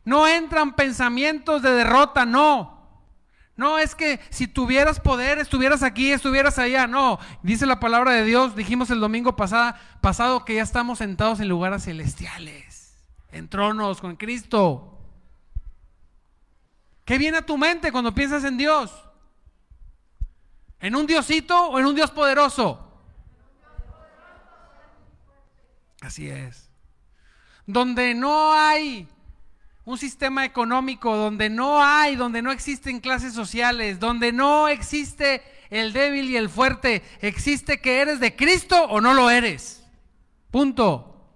No 0.03 0.27
entran 0.27 0.75
pensamientos 0.75 1.61
de 1.61 1.73
derrota, 1.73 2.25
no. 2.25 2.81
No, 3.57 3.79
es 3.79 3.95
que 3.95 4.21
si 4.31 4.49
tuvieras 4.49 5.01
poder, 5.01 5.37
estuvieras 5.37 5.83
aquí, 5.83 6.13
estuvieras 6.13 6.59
allá. 6.59 6.87
No, 6.87 7.19
dice 7.43 7.67
la 7.67 7.79
palabra 7.79 8.13
de 8.13 8.25
Dios, 8.25 8.57
dijimos 8.57 8.89
el 8.89 9.01
domingo 9.01 9.37
pasado, 9.37 9.75
pasado 10.01 10.47
que 10.47 10.55
ya 10.55 10.63
estamos 10.63 10.97
sentados 10.97 11.41
en 11.41 11.49
lugares 11.51 11.85
celestiales, 11.85 12.97
en 13.33 13.51
tronos 13.51 14.01
con 14.01 14.17
Cristo. 14.17 14.99
¿Qué 17.05 17.19
viene 17.19 17.37
a 17.37 17.45
tu 17.45 17.59
mente 17.59 17.93
cuando 17.93 18.15
piensas 18.15 18.45
en 18.45 18.57
Dios? 18.57 19.10
¿En 20.81 20.97
un 20.97 21.07
Diosito 21.07 21.69
o 21.69 21.79
en 21.79 21.87
un 21.87 21.95
Dios 21.95 22.11
poderoso? 22.11 22.87
Así 26.01 26.29
es. 26.29 26.71
Donde 27.67 28.15
no 28.15 28.53
hay 28.55 29.07
un 29.85 29.99
sistema 29.99 30.45
económico 30.45 31.17
donde 31.17 31.51
no 31.51 31.83
hay, 31.83 32.15
donde 32.15 32.43
no 32.43 32.53
existen 32.53 33.01
clases 33.01 33.35
sociales, 33.35 33.99
donde 33.99 34.33
no 34.33 34.69
existe 34.69 35.43
el 35.69 35.93
débil 35.93 36.31
y 36.31 36.37
el 36.37 36.49
fuerte, 36.49 37.03
existe 37.21 37.81
que 37.81 38.01
eres 38.01 38.21
de 38.21 38.37
Cristo 38.37 38.85
o 38.85 39.01
no 39.01 39.15
lo 39.15 39.31
eres. 39.31 39.85
Punto. 40.51 41.35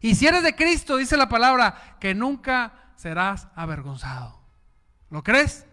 Y 0.00 0.14
si 0.14 0.26
eres 0.26 0.42
de 0.42 0.54
Cristo, 0.54 0.96
dice 0.96 1.16
la 1.16 1.28
palabra, 1.28 1.98
que 2.00 2.14
nunca 2.14 2.92
serás 2.96 3.48
avergonzado. 3.54 4.40
¿Lo 5.10 5.22
crees? 5.22 5.65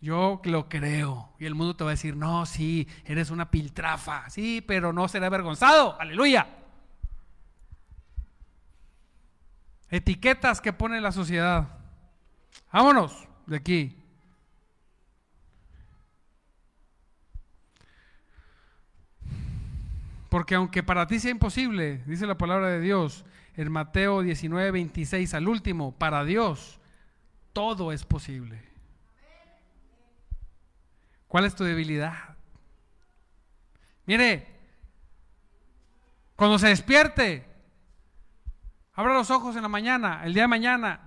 Yo 0.00 0.40
lo 0.44 0.68
creo. 0.68 1.32
Y 1.38 1.46
el 1.46 1.54
mundo 1.54 1.74
te 1.76 1.84
va 1.84 1.90
a 1.90 1.94
decir, 1.94 2.16
no, 2.16 2.46
sí, 2.46 2.88
eres 3.04 3.30
una 3.30 3.50
piltrafa. 3.50 4.28
Sí, 4.30 4.62
pero 4.66 4.92
no 4.92 5.08
será 5.08 5.26
avergonzado. 5.26 6.00
Aleluya. 6.00 6.46
etiquetas 9.90 10.60
que 10.60 10.72
pone 10.72 11.00
la 11.00 11.12
sociedad. 11.12 11.68
Vámonos 12.72 13.26
de 13.46 13.56
aquí. 13.56 13.94
Porque 20.28 20.54
aunque 20.54 20.82
para 20.82 21.06
ti 21.06 21.18
sea 21.18 21.30
imposible, 21.30 22.02
dice 22.06 22.26
la 22.26 22.36
palabra 22.36 22.68
de 22.68 22.80
Dios 22.80 23.24
en 23.56 23.72
Mateo 23.72 24.20
19, 24.22 24.70
26, 24.70 25.32
al 25.32 25.48
último, 25.48 25.92
para 25.92 26.24
Dios 26.24 26.78
todo 27.54 27.92
es 27.92 28.04
posible. 28.04 28.67
¿Cuál 31.28 31.44
es 31.44 31.54
tu 31.54 31.62
debilidad? 31.62 32.36
Mire, 34.06 34.46
cuando 36.34 36.58
se 36.58 36.68
despierte, 36.68 37.46
abra 38.94 39.12
los 39.12 39.30
ojos 39.30 39.54
en 39.54 39.62
la 39.62 39.68
mañana, 39.68 40.24
el 40.24 40.32
día 40.32 40.44
de 40.44 40.48
mañana, 40.48 41.00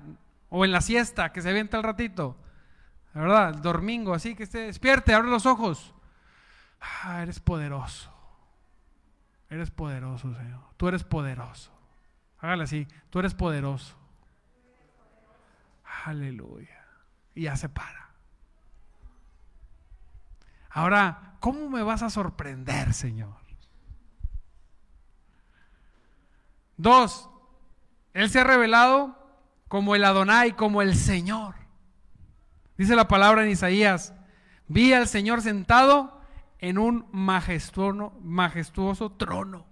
o 0.50 0.64
en 0.64 0.72
la 0.72 0.82
siesta, 0.82 1.32
que 1.32 1.42
se 1.42 1.50
avienta 1.50 1.78
el 1.78 1.84
ratito, 1.84 2.38
¿verdad? 3.14 3.56
El 3.56 3.62
domingo, 3.62 4.14
así 4.14 4.36
que 4.36 4.46
se 4.46 4.60
despierte, 4.60 5.14
abre 5.14 5.30
los 5.30 5.46
ojos. 5.46 5.94
Ah, 6.80 7.24
eres 7.24 7.40
poderoso. 7.40 8.14
Eres 9.50 9.72
poderoso, 9.72 10.34
Señor. 10.36 10.62
Tú 10.78 10.88
eres 10.88 11.04
poderoso. 11.04 11.72
Hágale 12.40 12.64
así, 12.64 12.88
tú 13.10 13.20
eres 13.20 13.34
poderoso. 13.34 13.96
Aleluya. 16.06 16.86
Y 17.36 17.44
ya 17.44 17.56
se 17.56 17.70
para. 17.70 18.01
Ahora, 20.74 21.36
¿cómo 21.40 21.70
me 21.70 21.84
vas 21.84 22.02
a 22.02 22.10
sorprender, 22.10 22.94
Señor? 22.94 23.36
Dos, 26.78 27.30
Él 28.14 28.30
se 28.30 28.40
ha 28.40 28.44
revelado 28.44 29.16
como 29.68 29.96
el 29.96 30.04
Adonai, 30.04 30.56
como 30.56 30.82
el 30.82 30.96
Señor. 30.96 31.56
Dice 32.78 32.96
la 32.96 33.08
palabra 33.08 33.44
en 33.44 33.52
Isaías, 33.52 34.14
vi 34.68 34.94
al 34.94 35.08
Señor 35.08 35.42
sentado 35.42 36.20
en 36.60 36.78
un 36.78 37.06
majestuoso, 37.12 38.14
majestuoso 38.22 39.12
trono. 39.12 39.66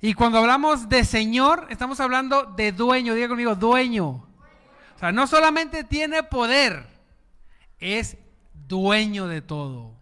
Y 0.00 0.14
cuando 0.14 0.38
hablamos 0.38 0.88
de 0.88 1.04
Señor, 1.04 1.66
estamos 1.70 1.98
hablando 2.00 2.44
de 2.44 2.70
dueño, 2.72 3.14
diga 3.14 3.28
conmigo, 3.28 3.54
dueño. 3.54 4.06
O 4.94 4.98
sea, 4.98 5.10
no 5.10 5.26
solamente 5.26 5.84
tiene 5.84 6.22
poder, 6.22 6.95
es 7.80 8.16
dueño 8.66 9.26
de 9.28 9.42
todo. 9.42 9.92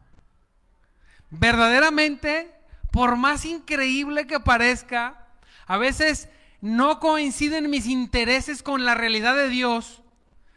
Verdaderamente, 1.30 2.54
por 2.90 3.16
más 3.16 3.44
increíble 3.44 4.26
que 4.26 4.40
parezca, 4.40 5.26
a 5.66 5.76
veces 5.78 6.28
no 6.60 7.00
coinciden 7.00 7.70
mis 7.70 7.87
intereses 7.87 8.62
con 8.62 8.84
la 8.84 8.94
realidad 8.94 9.34
de 9.34 9.48
Dios. 9.48 10.02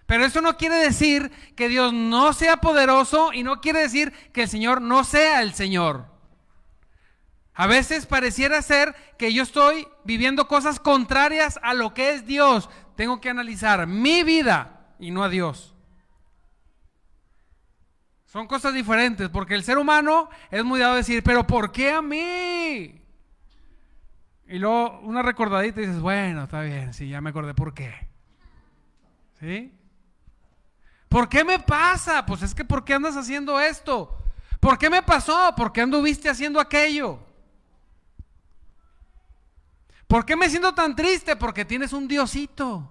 Pero 0.06 0.24
eso 0.24 0.42
no 0.42 0.56
quiere 0.56 0.76
decir 0.76 1.32
que 1.56 1.68
Dios 1.68 1.92
no 1.94 2.32
sea 2.32 2.58
poderoso 2.58 3.34
y 3.34 3.44
no 3.44 3.60
quiere 3.60 3.80
decir 3.80 4.14
que 4.32 4.44
el 4.44 4.50
Señor 4.50 4.82
no 4.82 5.04
sea 5.04 5.42
el 5.42 5.54
Señor. 5.54 6.06
A 7.54 7.68
veces 7.68 8.06
pareciera 8.06 8.62
ser 8.62 8.96
que 9.18 9.34
yo 9.34 9.44
estoy 9.44 9.88
viviendo 10.06 10.48
cosas 10.48 10.80
contrarias 10.80 11.60
a 11.64 11.74
lo 11.74 11.94
que 11.94 12.12
es 12.12 12.26
Dios. 12.26 12.70
Tengo 12.96 13.20
que 13.20 13.30
analizar 13.30 13.88
mi 13.88 14.24
vida 14.24 14.94
y 15.00 15.12
no 15.12 15.24
a 15.24 15.30
Dios. 15.30 15.74
Son 18.38 18.46
cosas 18.46 18.72
diferentes, 18.72 19.30
porque 19.30 19.56
el 19.56 19.64
ser 19.64 19.80
humano 19.80 20.30
es 20.52 20.64
muy 20.64 20.80
dado 20.80 20.94
a 20.94 20.98
decir, 20.98 21.24
pero 21.24 21.48
¿por 21.48 21.72
qué 21.72 21.92
a 21.92 22.04
mí? 22.04 23.02
Y 24.48 24.60
luego 24.60 25.00
una 25.00 25.24
recordadita 25.24 25.82
y 25.82 25.88
dices, 25.88 26.00
bueno, 26.00 26.44
está 26.44 26.62
bien, 26.62 26.94
sí, 26.94 27.10
ya 27.10 27.20
me 27.20 27.32
acordé 27.32 27.56
por 27.56 27.74
qué. 27.74 27.96
¿Sí? 29.40 29.74
¿Por 31.10 31.28
qué 31.28 31.44
me 31.44 31.58
pasa? 31.58 32.28
Pues 32.28 32.44
es 32.44 32.54
que 32.54 32.64
¿por 32.64 32.86
qué 32.86 32.94
andas 32.94 33.18
haciendo 33.18 33.60
esto? 33.60 34.16
¿Por 34.60 34.78
qué 34.78 34.92
me 34.92 35.02
pasó? 35.02 35.56
¿Por 35.58 35.74
qué 35.74 35.82
anduviste 35.82 36.30
haciendo 36.30 36.60
aquello? 36.60 37.18
¿Por 40.06 40.28
qué 40.28 40.36
me 40.36 40.48
siento 40.48 40.76
tan 40.76 40.96
triste? 40.96 41.36
Porque 41.38 41.66
tienes 41.66 41.92
un 41.92 42.08
diosito. 42.08 42.88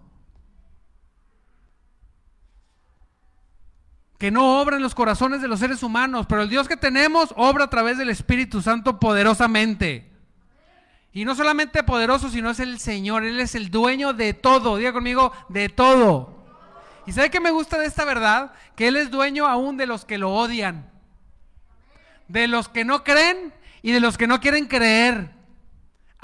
Que 4.19 4.31
no 4.31 4.61
obra 4.61 4.77
en 4.77 4.83
los 4.83 4.95
corazones 4.95 5.43
de 5.43 5.49
los 5.49 5.61
seres 5.61 5.83
humanos, 5.83 6.27
pero 6.29 6.43
el 6.43 6.49
Dios 6.49 6.69
que 6.69 6.77
tenemos 6.77 7.35
obra 7.37 7.65
a 7.65 7.71
través 7.71 7.99
del 7.99 8.09
Espíritu 8.09 8.63
Santo 8.63 8.99
poderosamente. 8.99 10.11
Y 11.13 11.25
no 11.25 11.35
solamente 11.35 11.83
poderoso, 11.83 12.29
sino 12.29 12.51
es 12.51 12.61
el 12.61 12.79
Señor, 12.79 13.25
Él 13.25 13.41
es 13.41 13.55
el 13.55 13.71
dueño 13.71 14.13
de 14.13 14.35
todo, 14.35 14.77
diga 14.77 14.93
conmigo, 14.93 15.33
de 15.49 15.69
todo. 15.69 16.37
¿Y 17.07 17.13
sabe 17.13 17.31
qué 17.31 17.41
me 17.41 17.51
gusta 17.51 17.79
de 17.79 17.87
esta 17.87 18.05
verdad? 18.05 18.53
Que 18.75 18.89
Él 18.89 18.97
es 18.97 19.11
dueño 19.11 19.47
aún 19.47 19.77
de 19.77 19.87
los 19.87 20.05
que 20.05 20.19
lo 20.19 20.33
odian, 20.33 20.91
de 22.29 22.49
los 22.49 22.69
que 22.69 22.85
no 22.85 23.05
creen 23.05 23.53
y 23.83 23.93
de 23.93 24.01
los 24.01 24.19
que 24.19 24.27
no 24.27 24.41
quieren 24.41 24.67
creer 24.67 25.37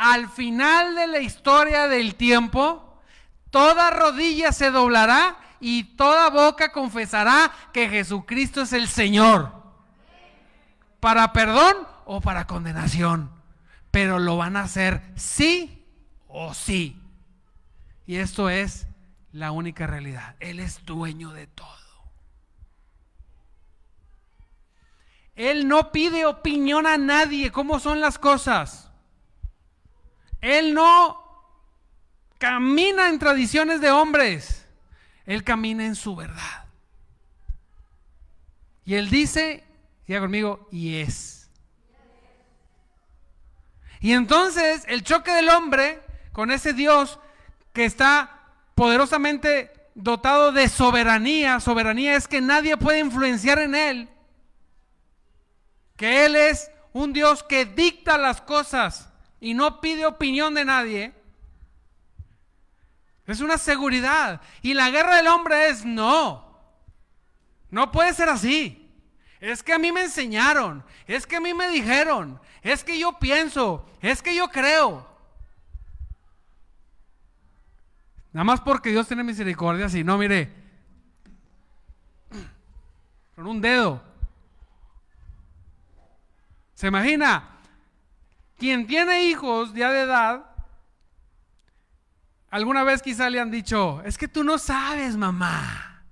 al 0.02 0.28
final 0.28 0.96
de 0.96 1.06
la 1.06 1.20
historia 1.20 1.86
del 1.86 2.16
tiempo, 2.16 3.00
toda 3.50 3.90
rodilla 3.90 4.50
se 4.50 4.72
doblará 4.72 5.36
y 5.64 5.84
toda 5.84 6.28
boca 6.28 6.72
confesará 6.72 7.52
que 7.72 7.88
Jesucristo 7.88 8.62
es 8.62 8.72
el 8.72 8.88
Señor. 8.88 9.52
Para 10.98 11.32
perdón 11.32 11.86
o 12.04 12.20
para 12.20 12.48
condenación. 12.48 13.30
Pero 13.92 14.18
lo 14.18 14.36
van 14.36 14.56
a 14.56 14.64
hacer 14.64 15.02
sí 15.14 15.86
o 16.26 16.52
sí. 16.52 17.00
Y 18.08 18.16
esto 18.16 18.50
es 18.50 18.88
la 19.30 19.52
única 19.52 19.86
realidad. 19.86 20.34
Él 20.40 20.58
es 20.58 20.84
dueño 20.84 21.32
de 21.32 21.46
todo. 21.46 21.68
Él 25.36 25.68
no 25.68 25.92
pide 25.92 26.26
opinión 26.26 26.88
a 26.88 26.98
nadie 26.98 27.52
cómo 27.52 27.78
son 27.78 28.00
las 28.00 28.18
cosas. 28.18 28.90
Él 30.40 30.74
no 30.74 31.22
camina 32.38 33.08
en 33.08 33.20
tradiciones 33.20 33.80
de 33.80 33.92
hombres, 33.92 34.61
Él 35.26 35.44
camina 35.44 35.86
en 35.86 35.94
su 35.94 36.16
verdad. 36.16 36.66
Y 38.84 38.94
Él 38.94 39.10
dice, 39.10 39.64
diga 40.06 40.20
conmigo, 40.20 40.68
y 40.70 40.96
es. 40.96 41.50
Y 44.00 44.12
entonces 44.12 44.84
el 44.88 45.04
choque 45.04 45.32
del 45.32 45.48
hombre 45.48 46.02
con 46.32 46.50
ese 46.50 46.72
Dios 46.72 47.20
que 47.72 47.84
está 47.84 48.40
poderosamente 48.74 49.72
dotado 49.94 50.50
de 50.50 50.68
soberanía, 50.68 51.60
soberanía 51.60 52.16
es 52.16 52.26
que 52.26 52.40
nadie 52.40 52.76
puede 52.76 52.98
influenciar 52.98 53.58
en 53.58 53.74
Él, 53.74 54.08
que 55.96 56.24
Él 56.24 56.34
es 56.34 56.70
un 56.92 57.12
Dios 57.12 57.42
que 57.42 57.64
dicta 57.64 58.18
las 58.18 58.40
cosas 58.40 59.08
y 59.40 59.54
no 59.54 59.80
pide 59.80 60.06
opinión 60.06 60.54
de 60.54 60.64
nadie, 60.64 61.14
es 63.26 63.40
una 63.40 63.58
seguridad. 63.58 64.40
Y 64.62 64.74
la 64.74 64.90
guerra 64.90 65.16
del 65.16 65.28
hombre 65.28 65.68
es 65.68 65.84
no. 65.84 66.52
No 67.70 67.90
puede 67.90 68.12
ser 68.14 68.28
así. 68.28 68.78
Es 69.40 69.62
que 69.62 69.72
a 69.72 69.78
mí 69.78 69.90
me 69.90 70.02
enseñaron, 70.02 70.84
es 71.04 71.26
que 71.26 71.34
a 71.34 71.40
mí 71.40 71.52
me 71.52 71.68
dijeron, 71.68 72.40
es 72.62 72.84
que 72.84 72.96
yo 72.96 73.18
pienso, 73.18 73.84
es 74.00 74.22
que 74.22 74.36
yo 74.36 74.48
creo. 74.48 75.04
Nada 78.32 78.44
más 78.44 78.60
porque 78.60 78.90
Dios 78.90 79.08
tiene 79.08 79.24
misericordia, 79.24 79.88
si 79.88 80.04
no, 80.04 80.16
mire, 80.16 80.48
con 83.34 83.48
un 83.48 83.60
dedo. 83.60 84.00
¿Se 86.74 86.86
imagina? 86.86 87.58
Quien 88.58 88.86
tiene 88.86 89.24
hijos 89.24 89.74
ya 89.74 89.90
de 89.90 90.02
edad, 90.02 90.51
alguna 92.52 92.84
vez 92.84 93.00
quizá 93.02 93.30
le 93.30 93.40
han 93.40 93.50
dicho, 93.50 94.02
es 94.04 94.18
que 94.18 94.28
tú 94.28 94.44
no 94.44 94.58
sabes, 94.58 95.16
mamá. 95.16 96.04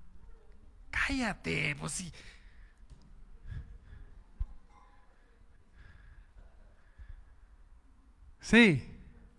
Cállate, 0.90 1.76
pues 1.78 1.92
sí. 1.92 2.12
Sí, 8.40 8.82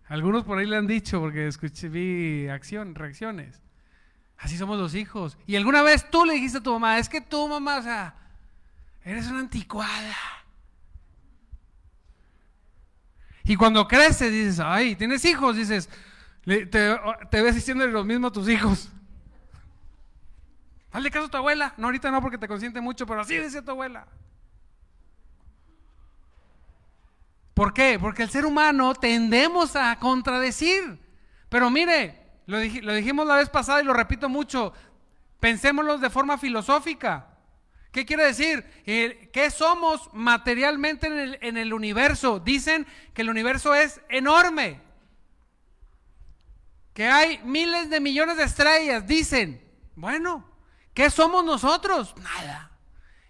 algunos 0.07 0.45
por 0.45 0.59
ahí 0.59 0.67
le 0.67 0.77
han 0.77 0.85
dicho, 0.85 1.19
porque 1.19 1.47
escuché, 1.47 1.89
vi 1.89 2.47
acción, 2.47 2.93
reacciones. 2.93 3.59
Así 4.37 4.55
somos 4.57 4.79
los 4.79 4.93
hijos. 4.93 5.39
Y 5.47 5.55
alguna 5.55 5.81
vez 5.81 6.07
tú 6.09 6.23
le 6.23 6.33
dijiste 6.33 6.59
a 6.59 6.63
tu 6.63 6.71
mamá, 6.71 6.99
es 6.99 7.09
que 7.09 7.19
tú, 7.19 7.47
mamá, 7.47 7.79
o 7.79 7.81
sea, 7.81 8.15
eres 9.03 9.25
una 9.27 9.39
anticuada. 9.39 10.15
Y 13.43 13.55
cuando 13.55 13.87
creces 13.87 14.31
dices, 14.31 14.59
ay, 14.59 14.95
tienes 14.95 15.25
hijos, 15.25 15.57
dices, 15.57 15.89
te, 16.45 17.41
ves 17.41 17.55
diciendo 17.55 17.85
lo 17.87 18.03
mismo 18.03 18.27
a 18.27 18.31
tus 18.31 18.49
hijos. 18.49 18.89
Hazle 20.91 21.11
caso 21.11 21.27
a 21.27 21.29
tu 21.29 21.37
abuela. 21.37 21.73
No, 21.77 21.87
ahorita 21.87 22.11
no 22.11 22.21
porque 22.21 22.37
te 22.37 22.47
consiente 22.47 22.81
mucho, 22.81 23.05
pero 23.05 23.21
así 23.21 23.37
dice 23.37 23.61
tu 23.61 23.71
abuela. 23.71 24.07
¿Por 27.53 27.73
qué? 27.73 27.99
Porque 27.99 28.23
el 28.23 28.29
ser 28.29 28.45
humano 28.45 28.93
tendemos 28.95 29.75
a 29.75 29.97
contradecir. 29.99 30.99
Pero 31.47 31.69
mire, 31.69 32.19
lo, 32.47 32.59
dijimos 32.59 33.27
la 33.27 33.35
vez 33.35 33.49
pasada 33.49 33.81
y 33.81 33.85
lo 33.85 33.93
repito 33.93 34.27
mucho, 34.27 34.73
pensémoslo 35.39 35.97
de 35.97 36.09
forma 36.09 36.37
filosófica. 36.37 37.27
¿Qué 37.91 38.05
quiere 38.05 38.25
decir? 38.25 38.63
¿Qué 38.85 39.49
somos 39.51 40.09
materialmente 40.13 41.07
en 41.41 41.57
el 41.57 41.73
universo? 41.73 42.39
Dicen 42.39 42.87
que 43.13 43.21
el 43.21 43.29
universo 43.29 43.75
es 43.75 44.01
enorme, 44.09 44.79
que 46.93 47.07
hay 47.07 47.39
miles 47.39 47.89
de 47.89 47.99
millones 47.99 48.37
de 48.37 48.43
estrellas. 48.43 49.05
Dicen, 49.07 49.63
bueno, 49.95 50.45
¿qué 50.93 51.09
somos 51.09 51.43
nosotros? 51.43 52.13
Nada. 52.17 52.71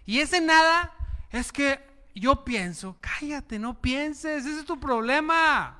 Y 0.04 0.20
ese 0.20 0.40
nada 0.40 0.92
es 1.30 1.52
que 1.52 1.80
yo 2.14 2.44
pienso, 2.44 2.96
cállate, 3.00 3.58
no 3.58 3.80
pienses, 3.80 4.44
ese 4.44 4.60
es 4.60 4.66
tu 4.66 4.78
problema. 4.78 5.78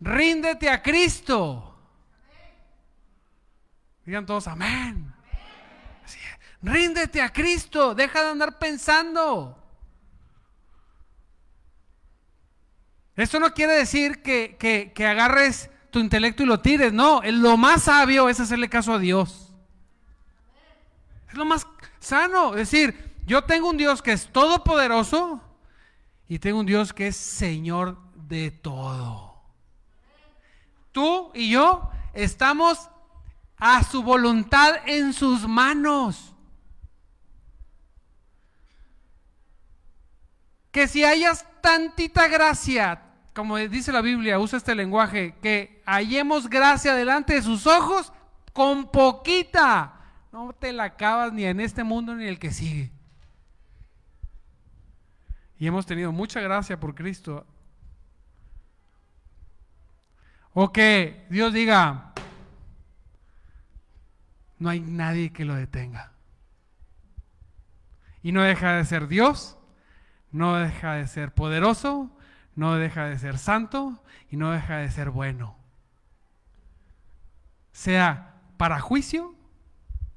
Ríndete 0.00 0.68
a 0.68 0.82
Cristo. 0.82 1.68
Digan 4.04 4.26
todos 4.26 4.48
amén. 4.48 5.12
Ríndete 6.62 7.20
a 7.20 7.32
Cristo, 7.32 7.94
deja 7.94 8.22
de 8.22 8.30
andar 8.30 8.58
pensando. 8.58 9.58
Esto 13.16 13.40
no 13.40 13.52
quiere 13.52 13.74
decir 13.74 14.22
que, 14.22 14.56
que, 14.94 15.06
agarres 15.06 15.70
tu 15.92 16.00
intelecto 16.00 16.42
y 16.42 16.46
lo 16.46 16.58
tires, 16.58 16.92
no, 16.92 17.20
lo 17.22 17.56
más 17.56 17.82
sabio 17.82 18.28
es 18.28 18.40
hacerle 18.40 18.68
caso 18.68 18.94
a 18.94 18.98
Dios. 18.98 19.52
Es 21.28 21.34
lo 21.34 21.44
más 21.44 21.66
sano, 22.00 22.52
es 22.56 22.70
decir, 22.70 23.14
yo 23.26 23.44
tengo 23.44 23.68
un 23.68 23.76
Dios 23.76 24.02
que 24.02 24.12
es 24.12 24.26
todopoderoso 24.32 25.40
y 26.28 26.38
tengo 26.38 26.60
un 26.60 26.66
Dios 26.66 26.92
que 26.92 27.08
es 27.08 27.16
Señor 27.16 27.98
de 28.14 28.50
todo. 28.50 29.34
Tú 30.92 31.30
y 31.34 31.50
yo 31.50 31.90
estamos 32.14 32.88
a 33.58 33.84
su 33.84 34.02
voluntad 34.02 34.76
en 34.86 35.12
sus 35.12 35.46
manos. 35.46 36.34
Que 40.70 40.88
si 40.88 41.04
hayas 41.04 41.46
tantita 41.60 42.28
gracia, 42.28 43.02
como 43.34 43.56
dice 43.56 43.92
la 43.92 44.00
Biblia, 44.00 44.38
usa 44.38 44.56
este 44.56 44.74
lenguaje, 44.74 45.34
que 45.40 45.71
hallemos 45.86 46.48
gracia 46.48 46.94
delante 46.94 47.34
de 47.34 47.42
sus 47.42 47.66
ojos, 47.66 48.12
con 48.52 48.90
poquita, 48.90 49.94
no 50.32 50.52
te 50.52 50.72
la 50.72 50.84
acabas 50.84 51.32
ni 51.32 51.44
en 51.44 51.60
este 51.60 51.84
mundo 51.84 52.14
ni 52.14 52.24
en 52.24 52.30
el 52.30 52.38
que 52.38 52.50
sigue. 52.50 52.90
Y 55.58 55.66
hemos 55.66 55.86
tenido 55.86 56.10
mucha 56.10 56.40
gracia 56.40 56.80
por 56.80 56.94
Cristo. 56.94 57.46
O 60.54 60.72
que 60.72 61.26
Dios 61.30 61.52
diga, 61.52 62.12
no 64.58 64.70
hay 64.70 64.80
nadie 64.80 65.32
que 65.32 65.44
lo 65.44 65.54
detenga. 65.54 66.12
Y 68.22 68.32
no 68.32 68.42
deja 68.42 68.74
de 68.74 68.84
ser 68.84 69.08
Dios, 69.08 69.56
no 70.30 70.56
deja 70.56 70.94
de 70.94 71.06
ser 71.06 71.32
poderoso, 71.32 72.10
no 72.54 72.74
deja 72.76 73.06
de 73.06 73.18
ser 73.18 73.38
santo 73.38 74.02
y 74.30 74.36
no 74.36 74.50
deja 74.50 74.78
de 74.78 74.90
ser 74.90 75.10
bueno. 75.10 75.61
Sea 77.72 78.40
para 78.56 78.80
juicio 78.80 79.34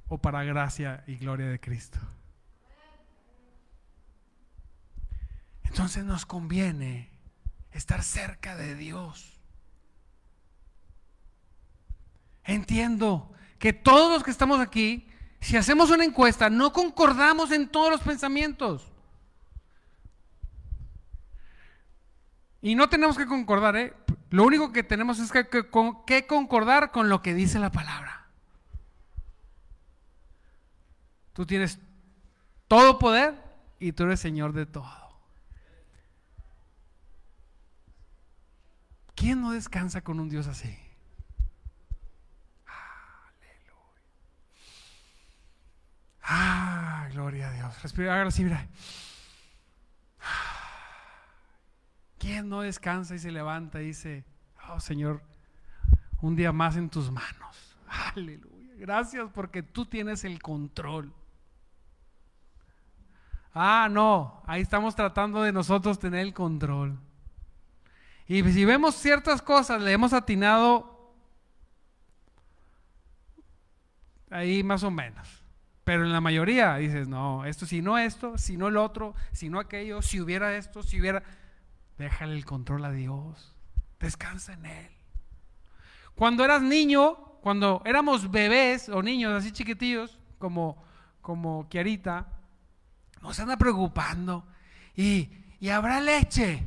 o 0.08 0.18
para 0.20 0.44
gracia 0.44 1.04
y 1.08 1.16
gloria 1.16 1.48
de 1.48 1.60
Cristo. 1.60 2.00
Entonces 5.64 6.06
nos 6.06 6.26
conviene 6.26 7.10
estar 7.72 8.02
cerca 8.04 8.56
de 8.56 8.76
Dios. 8.76 9.40
Entiendo 12.46 13.34
que 13.60 13.74
todos 13.74 14.12
los 14.12 14.24
que 14.24 14.32
estamos 14.32 14.60
aquí, 14.60 15.08
si 15.42 15.58
hacemos 15.58 15.90
una 15.90 16.06
encuesta, 16.06 16.50
no 16.50 16.72
concordamos 16.72 17.52
en 17.52 17.68
todos 17.68 17.92
los 17.92 18.02
pensamientos. 18.02 18.92
Y 22.62 22.76
no 22.76 22.88
tenemos 22.88 23.18
que 23.18 23.26
concordar, 23.26 23.76
¿eh? 23.76 23.94
Lo 24.30 24.44
único 24.44 24.72
que 24.72 24.84
tenemos 24.84 25.20
es 25.20 25.32
que, 25.32 25.48
que, 25.48 26.28
concordar 26.28 26.92
con 26.92 27.10
lo 27.10 27.22
que 27.22 27.34
dice 27.34 27.60
la 27.60 27.72
palabra. 27.72 28.28
Tú 31.34 31.46
tienes 31.46 31.80
todo 32.68 32.98
poder 32.98 33.36
y 33.80 33.92
tú 33.92 34.04
eres 34.04 34.20
Señor 34.20 34.54
de 34.54 34.66
todo. 34.66 35.06
¿Quién 39.16 39.42
no 39.42 39.52
descansa 39.52 40.02
con 40.02 40.20
un 40.20 40.30
Dios 40.30 40.48
así? 40.48 40.78
Aleluya. 42.66 44.02
Ah, 46.24 47.08
gloria 47.12 47.50
a 47.50 47.54
Dios. 47.54 47.82
Respira, 47.82 48.14
hágalo 48.14 48.30
así, 48.30 48.44
mira. 48.44 48.68
¿Quién 52.26 52.50
no 52.50 52.62
descansa 52.62 53.14
y 53.14 53.20
se 53.20 53.32
levanta 53.32 53.80
y 53.84 53.86
dice, 53.86 54.26
oh 54.70 54.80
Señor, 54.80 55.22
un 56.22 56.36
día 56.36 56.52
más 56.52 56.76
en 56.76 56.90
tus 56.90 57.12
manos? 57.12 57.78
Aleluya. 58.16 58.74
Gracias 58.78 59.30
porque 59.32 59.62
tú 59.62 59.86
tienes 59.86 60.24
el 60.24 60.42
control. 60.42 61.14
Ah, 63.54 63.88
no, 63.92 64.42
ahí 64.48 64.64
estamos 64.64 64.96
tratando 64.96 65.44
de 65.44 65.52
nosotros 65.52 66.00
tener 66.00 66.22
el 66.22 66.34
control. 66.34 66.98
Y 68.26 68.42
si 68.42 68.66
vemos 68.66 68.96
ciertas 68.96 69.40
cosas, 69.44 69.80
le 69.80 69.92
hemos 69.92 70.12
atinado 70.12 71.14
ahí 74.32 74.64
más 74.64 74.82
o 74.82 74.90
menos. 74.90 75.44
Pero 75.84 76.04
en 76.04 76.12
la 76.12 76.22
mayoría 76.22 76.78
dices, 76.78 77.08
no, 77.08 77.46
esto, 77.46 77.68
si 77.68 77.84
no 77.84 78.00
esto, 78.00 78.40
si 78.40 78.58
no 78.58 78.68
el 78.68 78.78
otro, 78.78 79.14
si 79.32 79.48
no 79.48 79.60
aquello, 79.60 80.02
si 80.02 80.20
hubiera 80.20 80.58
esto, 80.58 80.82
si 80.82 81.00
hubiera... 81.00 81.22
Déjale 81.98 82.34
el 82.36 82.46
control 82.46 82.86
a 82.86 82.92
Dios. 82.92 83.56
Descansa 84.00 84.54
en 84.54 84.66
Él. 84.66 84.92
Cuando 86.16 86.44
eras 86.44 86.62
niño, 86.62 87.16
cuando 87.42 87.82
éramos 87.86 88.32
bebés 88.32 88.90
o 88.90 89.02
niños 89.02 89.34
así 89.34 89.52
chiquitillos, 89.52 90.20
como, 90.40 90.84
como 91.22 91.68
Kiarita, 91.70 92.28
nos 93.22 93.40
anda 93.40 93.58
preocupando. 93.58 94.46
Y, 94.96 95.30
y 95.60 95.70
habrá 95.70 96.00
leche. 96.00 96.64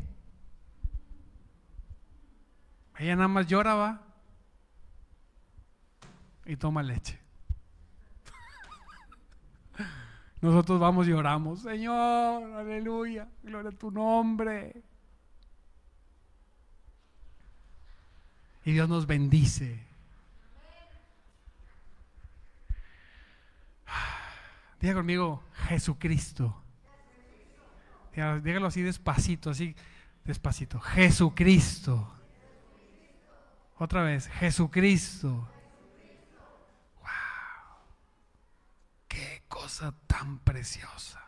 Ella 2.98 3.16
nada 3.16 3.28
más 3.28 3.46
lloraba 3.46 4.02
y 6.44 6.56
toma 6.56 6.82
leche. 6.82 7.18
Nosotros 10.40 10.80
vamos 10.80 11.06
y 11.06 11.10
lloramos, 11.10 11.60
Señor, 11.60 12.42
aleluya, 12.54 13.28
gloria 13.42 13.70
a 13.70 13.72
tu 13.72 13.90
nombre. 13.90 14.82
Y 18.68 18.72
Dios 18.72 18.86
nos 18.86 19.06
bendice. 19.06 19.80
Diga 24.78 24.92
conmigo, 24.92 25.42
Jesucristo. 25.68 26.62
Dígalo 28.12 28.66
así 28.66 28.82
despacito, 28.82 29.48
así 29.48 29.74
despacito. 30.22 30.80
Jesucristo. 30.80 32.12
Otra 33.78 34.02
vez, 34.02 34.28
Jesucristo. 34.28 35.48
Wow. 37.00 37.08
Qué 39.08 39.44
cosa 39.48 39.94
tan 40.06 40.40
preciosa. 40.40 41.24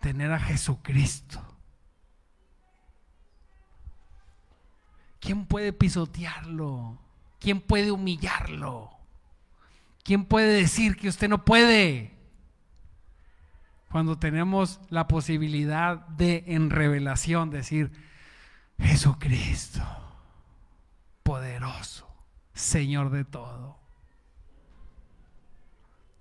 Tener 0.00 0.32
a 0.32 0.40
Jesucristo. 0.40 1.57
¿Quién 5.20 5.46
puede 5.46 5.72
pisotearlo? 5.72 6.98
¿Quién 7.38 7.60
puede 7.60 7.90
humillarlo? 7.90 8.90
¿Quién 10.02 10.24
puede 10.24 10.52
decir 10.52 10.96
que 10.96 11.08
usted 11.08 11.28
no 11.28 11.44
puede? 11.44 12.12
Cuando 13.90 14.18
tenemos 14.18 14.80
la 14.90 15.08
posibilidad 15.08 16.06
de 16.08 16.44
en 16.46 16.70
revelación 16.70 17.50
decir, 17.50 17.90
Jesucristo 18.78 19.82
poderoso, 21.28 22.08
Señor 22.54 23.10
de 23.10 23.22
todo. 23.22 23.76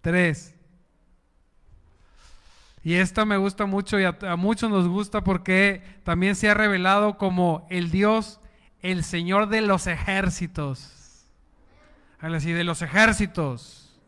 Tres. 0.01 0.53
Y 2.83 2.95
esto 2.95 3.25
me 3.25 3.37
gusta 3.37 3.65
mucho 3.65 3.97
y 4.01 4.03
a, 4.03 4.35
muchos 4.35 4.69
nos 4.69 4.85
gusta 4.85 5.23
porque 5.23 5.81
también 6.03 6.35
se 6.35 6.49
ha 6.49 6.53
revelado 6.53 7.17
como 7.17 7.65
el 7.69 7.89
Dios, 7.89 8.41
el 8.91 9.03
Señor 9.03 9.49
de 9.49 9.59
los 9.59 9.85
ejércitos. 9.85 11.25
Así, 12.19 12.53
de 12.53 12.63
los 12.63 12.81
ejércitos. 12.81 13.99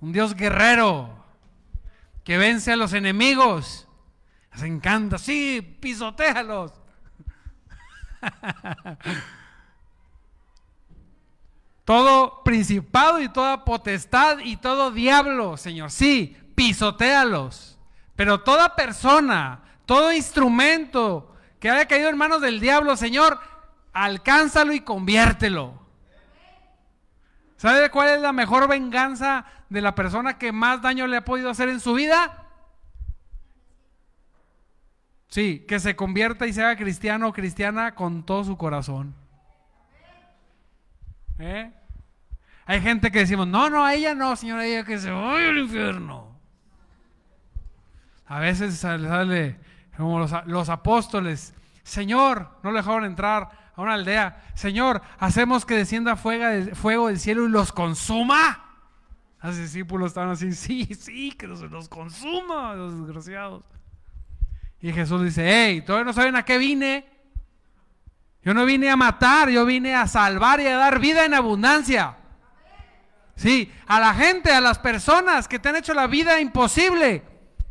Un 0.00 0.12
Dios 0.12 0.36
guerrero 0.36 1.24
que 2.22 2.38
vence 2.38 2.70
a 2.72 2.76
los 2.76 2.92
enemigos. 2.92 3.88
Les 4.52 4.62
encanta, 4.62 5.18
sí, 5.18 5.76
pisotealos. 5.80 6.72
Todo 11.84 12.44
principado 12.44 13.20
y 13.20 13.28
toda 13.28 13.64
potestad 13.64 14.38
y 14.38 14.56
todo 14.56 14.92
diablo, 14.92 15.56
Señor. 15.56 15.90
Sí, 15.90 16.36
pisotealos. 16.54 17.76
Pero 18.14 18.42
toda 18.42 18.76
persona, 18.76 19.64
todo 19.84 20.12
instrumento 20.12 21.31
que 21.62 21.70
haya 21.70 21.86
caído 21.86 22.08
en 22.08 22.18
manos 22.18 22.40
del 22.40 22.58
diablo, 22.58 22.96
Señor, 22.96 23.38
alcánzalo 23.92 24.72
y 24.72 24.80
conviértelo. 24.80 25.80
¿Sabe 27.56 27.88
cuál 27.88 28.08
es 28.08 28.20
la 28.20 28.32
mejor 28.32 28.68
venganza 28.68 29.44
de 29.68 29.80
la 29.80 29.94
persona 29.94 30.38
que 30.38 30.50
más 30.50 30.82
daño 30.82 31.06
le 31.06 31.18
ha 31.18 31.24
podido 31.24 31.50
hacer 31.50 31.68
en 31.68 31.78
su 31.78 31.94
vida? 31.94 32.48
Sí, 35.28 35.64
que 35.68 35.78
se 35.78 35.94
convierta 35.94 36.48
y 36.48 36.52
sea 36.52 36.74
cristiano 36.74 37.28
o 37.28 37.32
cristiana 37.32 37.94
con 37.94 38.26
todo 38.26 38.42
su 38.42 38.58
corazón. 38.58 39.14
¿Eh? 41.38 41.72
Hay 42.66 42.80
gente 42.80 43.12
que 43.12 43.20
decimos, 43.20 43.46
no, 43.46 43.70
no, 43.70 43.84
a 43.84 43.94
ella 43.94 44.16
no, 44.16 44.34
señora, 44.34 44.66
ella 44.66 44.82
que 44.82 44.98
se 44.98 45.12
vaya 45.12 45.50
al 45.50 45.58
infierno. 45.58 46.36
A 48.26 48.40
veces 48.40 48.76
sale, 48.78 49.60
como 49.96 50.18
los, 50.18 50.32
los, 50.46 50.68
apóstoles, 50.68 51.54
Señor, 51.82 52.48
no 52.62 52.70
le 52.70 52.78
dejaron 52.78 53.04
entrar 53.04 53.50
a 53.74 53.80
una 53.82 53.94
aldea, 53.94 54.42
Señor, 54.54 55.02
hacemos 55.18 55.64
que 55.64 55.76
descienda 55.76 56.16
fuego, 56.16 57.08
del 57.08 57.18
cielo 57.18 57.44
y 57.44 57.48
los 57.48 57.72
consuma. 57.72 58.68
Los 59.42 59.56
discípulos 59.56 60.08
estaban 60.08 60.30
así, 60.30 60.52
sí, 60.52 60.84
sí, 60.94 61.32
que 61.32 61.46
los, 61.46 61.60
los 61.62 61.88
consuma, 61.88 62.74
los 62.74 63.06
desgraciados. 63.06 63.64
Y 64.80 64.92
Jesús 64.92 65.22
dice, 65.22 65.44
hey, 65.46 65.82
todavía 65.82 66.06
no 66.06 66.12
saben 66.12 66.36
a 66.36 66.44
qué 66.44 66.58
vine. 66.58 67.06
Yo 68.42 68.52
no 68.52 68.64
vine 68.64 68.90
a 68.90 68.96
matar, 68.96 69.48
yo 69.48 69.64
vine 69.64 69.94
a 69.94 70.06
salvar 70.08 70.60
y 70.60 70.66
a 70.66 70.76
dar 70.76 70.98
vida 70.98 71.24
en 71.24 71.34
abundancia. 71.34 72.16
Sí, 73.36 73.72
a 73.86 74.00
la 74.00 74.14
gente, 74.14 74.52
a 74.52 74.60
las 74.60 74.78
personas 74.78 75.48
que 75.48 75.58
te 75.58 75.68
han 75.68 75.76
hecho 75.76 75.94
la 75.94 76.08
vida 76.08 76.40
imposible. 76.40 77.22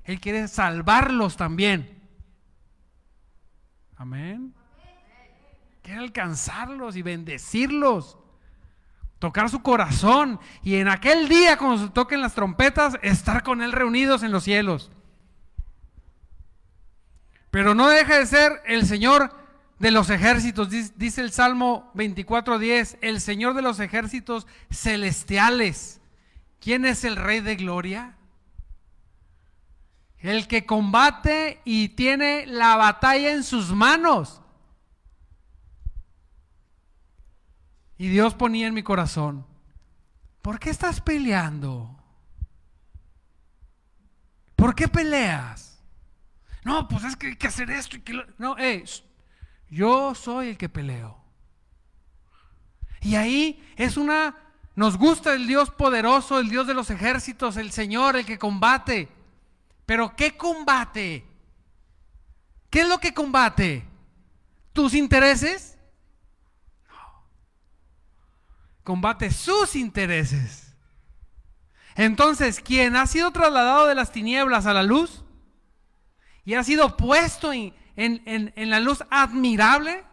Él 0.06 0.20
quiere 0.20 0.48
salvarlos 0.48 1.38
también. 1.38 2.01
Amén. 4.02 4.52
Quiere 5.84 6.00
alcanzarlos 6.00 6.96
y 6.96 7.04
bendecirlos. 7.04 8.18
Tocar 9.20 9.48
su 9.48 9.62
corazón. 9.62 10.40
Y 10.64 10.78
en 10.78 10.88
aquel 10.88 11.30
día, 11.30 11.56
cuando 11.56 11.86
se 11.86 11.92
toquen 11.92 12.20
las 12.20 12.34
trompetas, 12.34 12.98
estar 13.04 13.44
con 13.44 13.62
Él 13.62 13.72
reunidos 13.72 14.24
en 14.24 14.32
los 14.32 14.44
cielos. 14.44 14.90
Pero 17.52 17.76
no 17.76 17.90
deja 17.90 18.18
de 18.18 18.26
ser 18.26 18.64
el 18.66 18.88
Señor 18.88 19.36
de 19.78 19.92
los 19.92 20.10
ejércitos, 20.10 20.72
dice 20.72 21.22
el 21.22 21.32
Salmo 21.32 21.92
24:10, 21.94 22.98
el 23.02 23.22
Señor 23.22 23.54
de 23.54 23.62
los 23.62 23.80
ejércitos 23.80 24.48
celestiales. 24.72 26.02
¿Quién 26.60 26.86
es 26.86 27.04
el 27.04 27.18
Rey 27.18 27.42
de 27.42 27.56
Gloria? 27.56 28.18
El 30.22 30.48
que 30.48 30.66
combate 30.66 31.62
y 31.66 31.90
tiene 31.90 32.46
la 32.46 32.76
batalla 32.76 33.34
en 33.34 33.44
sus 33.44 33.72
manos. 33.72 34.42
Y 37.98 38.08
Dios 38.08 38.34
ponía 38.34 38.68
en 38.68 38.74
mi 38.74 38.82
corazón, 38.82 39.46
¿por 40.42 40.60
qué 40.60 40.72
estás 40.72 41.02
peleando? 41.02 41.96
¿Por 44.56 44.76
qué 44.76 44.88
peleas? 44.88 45.80
No, 46.64 46.88
pues 46.88 47.04
es 47.04 47.16
que 47.16 47.28
hay 47.28 47.36
que 47.36 47.48
hacer 47.48 47.72
esto 47.72 47.98
y 47.98 48.02
que 48.02 48.14
No, 48.38 48.58
eh, 48.58 48.84
yo 49.70 50.14
soy 50.14 50.50
el 50.50 50.58
que 50.58 50.70
peleo. 50.70 51.18
Y 53.02 53.16
ahí 53.16 53.64
es 53.76 53.98
una, 53.98 54.36
nos 54.76 54.98
gusta 54.98 55.34
el 55.34 55.48
Dios 55.48 55.72
poderoso, 55.72 56.40
el 56.40 56.50
Dios 56.50 56.68
de 56.68 56.76
los 56.76 56.90
ejércitos, 56.90 57.58
el 57.58 57.72
Señor, 57.72 58.16
el 58.16 58.26
que 58.26 58.38
combate. 58.38 59.10
Pero 59.92 60.16
¿qué 60.16 60.38
combate? 60.38 61.26
¿Qué 62.70 62.80
es 62.80 62.88
lo 62.88 63.00
que 63.00 63.14
combate? 63.14 63.84
¿Tus 64.72 64.94
intereses? 64.94 65.78
No. 66.88 67.26
Combate 68.86 69.32
sus 69.32 69.76
intereses. 69.76 70.74
Entonces, 71.96 72.62
quien 72.62 72.96
ha 72.96 73.06
sido 73.06 73.32
trasladado 73.32 73.86
de 73.86 73.96
las 73.96 74.14
tinieblas 74.14 74.66
a 74.66 74.74
la 74.74 74.84
luz 74.84 75.26
y 76.46 76.54
ha 76.54 76.64
sido 76.64 76.96
puesto 76.96 77.52
en, 77.52 77.74
en, 77.98 78.70
la 78.70 78.80
luz 78.80 79.04
admirable, 79.10 80.06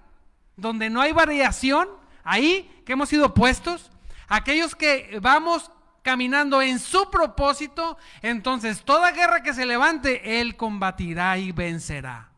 donde 0.56 0.90
no 0.90 1.02
hay 1.02 1.12
variación, 1.12 1.88
ahí 2.24 2.82
que 2.84 2.94
hemos 2.94 3.10
sido 3.10 3.32
puestos, 3.32 3.92
aquellos 4.26 4.74
que 4.74 5.20
vamos 5.22 5.70
caminando 6.08 6.62
en 6.62 6.78
su 6.78 7.10
propósito, 7.10 7.98
entonces 8.22 8.82
toda 8.82 9.10
guerra 9.10 9.42
que 9.42 9.52
se 9.52 9.66
levante, 9.66 10.40
Él 10.40 10.56
combatirá 10.56 11.36
y 11.36 11.52
vencerá. 11.52 12.30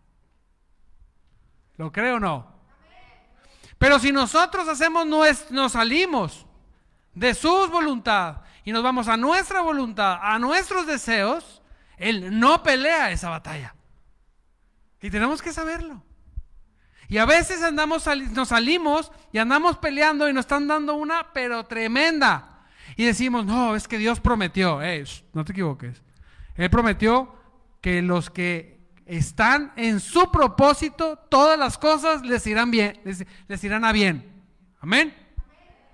¿Lo 1.77 1.93
creo 1.93 2.17
o 2.17 2.19
no? 2.19 2.53
Pero 3.79 4.01
si 4.01 4.11
nosotros 4.11 4.67
hacemos, 4.67 5.07
nos 5.07 5.71
salimos 5.71 6.47
de 7.15 7.33
su 7.33 7.69
voluntad 7.69 8.39
y 8.65 8.73
nos 8.73 8.83
vamos 8.83 9.07
a 9.07 9.17
nuestra 9.17 9.61
voluntad, 9.61 10.19
a 10.21 10.41
nuestros 10.41 10.85
deseos, 10.85 11.63
Él 11.97 12.41
no 12.41 12.65
pelea 12.65 13.13
esa 13.13 13.31
batalla. 13.31 13.77
Y 15.01 15.11
tenemos 15.11 15.41
que 15.41 15.53
saberlo. 15.53 16.03
Y 17.07 17.19
a 17.19 17.25
veces 17.25 17.63
andamos, 17.63 18.05
nos 18.33 18.49
salimos 18.49 19.13
y 19.31 19.39
andamos 19.39 19.79
peleando 19.79 20.29
y 20.29 20.33
nos 20.33 20.43
están 20.43 20.67
dando 20.67 20.95
una, 20.95 21.33
pero 21.33 21.67
tremenda. 21.67 22.50
Y 22.97 23.05
decimos, 23.05 23.45
no, 23.47 23.77
es 23.77 23.89
que 23.89 23.99
Dios 23.99 24.21
prometió. 24.21 24.81
no 25.33 25.45
te 25.45 25.53
equivoques. 25.53 26.03
Él 26.55 26.71
prometió 26.71 27.35
que 27.81 28.03
los 28.03 28.31
que 28.31 28.81
están 29.07 29.73
en 29.77 30.01
su 30.01 30.31
propósito, 30.31 31.17
todas 31.29 31.59
las 31.59 31.79
cosas 31.79 32.23
les 32.23 32.47
irán 32.47 32.71
bien, 32.71 33.01
les, 33.05 33.25
les 33.49 33.65
irán 33.65 33.85
a 33.85 33.93
bien. 33.93 34.45
Amén. 34.81 35.15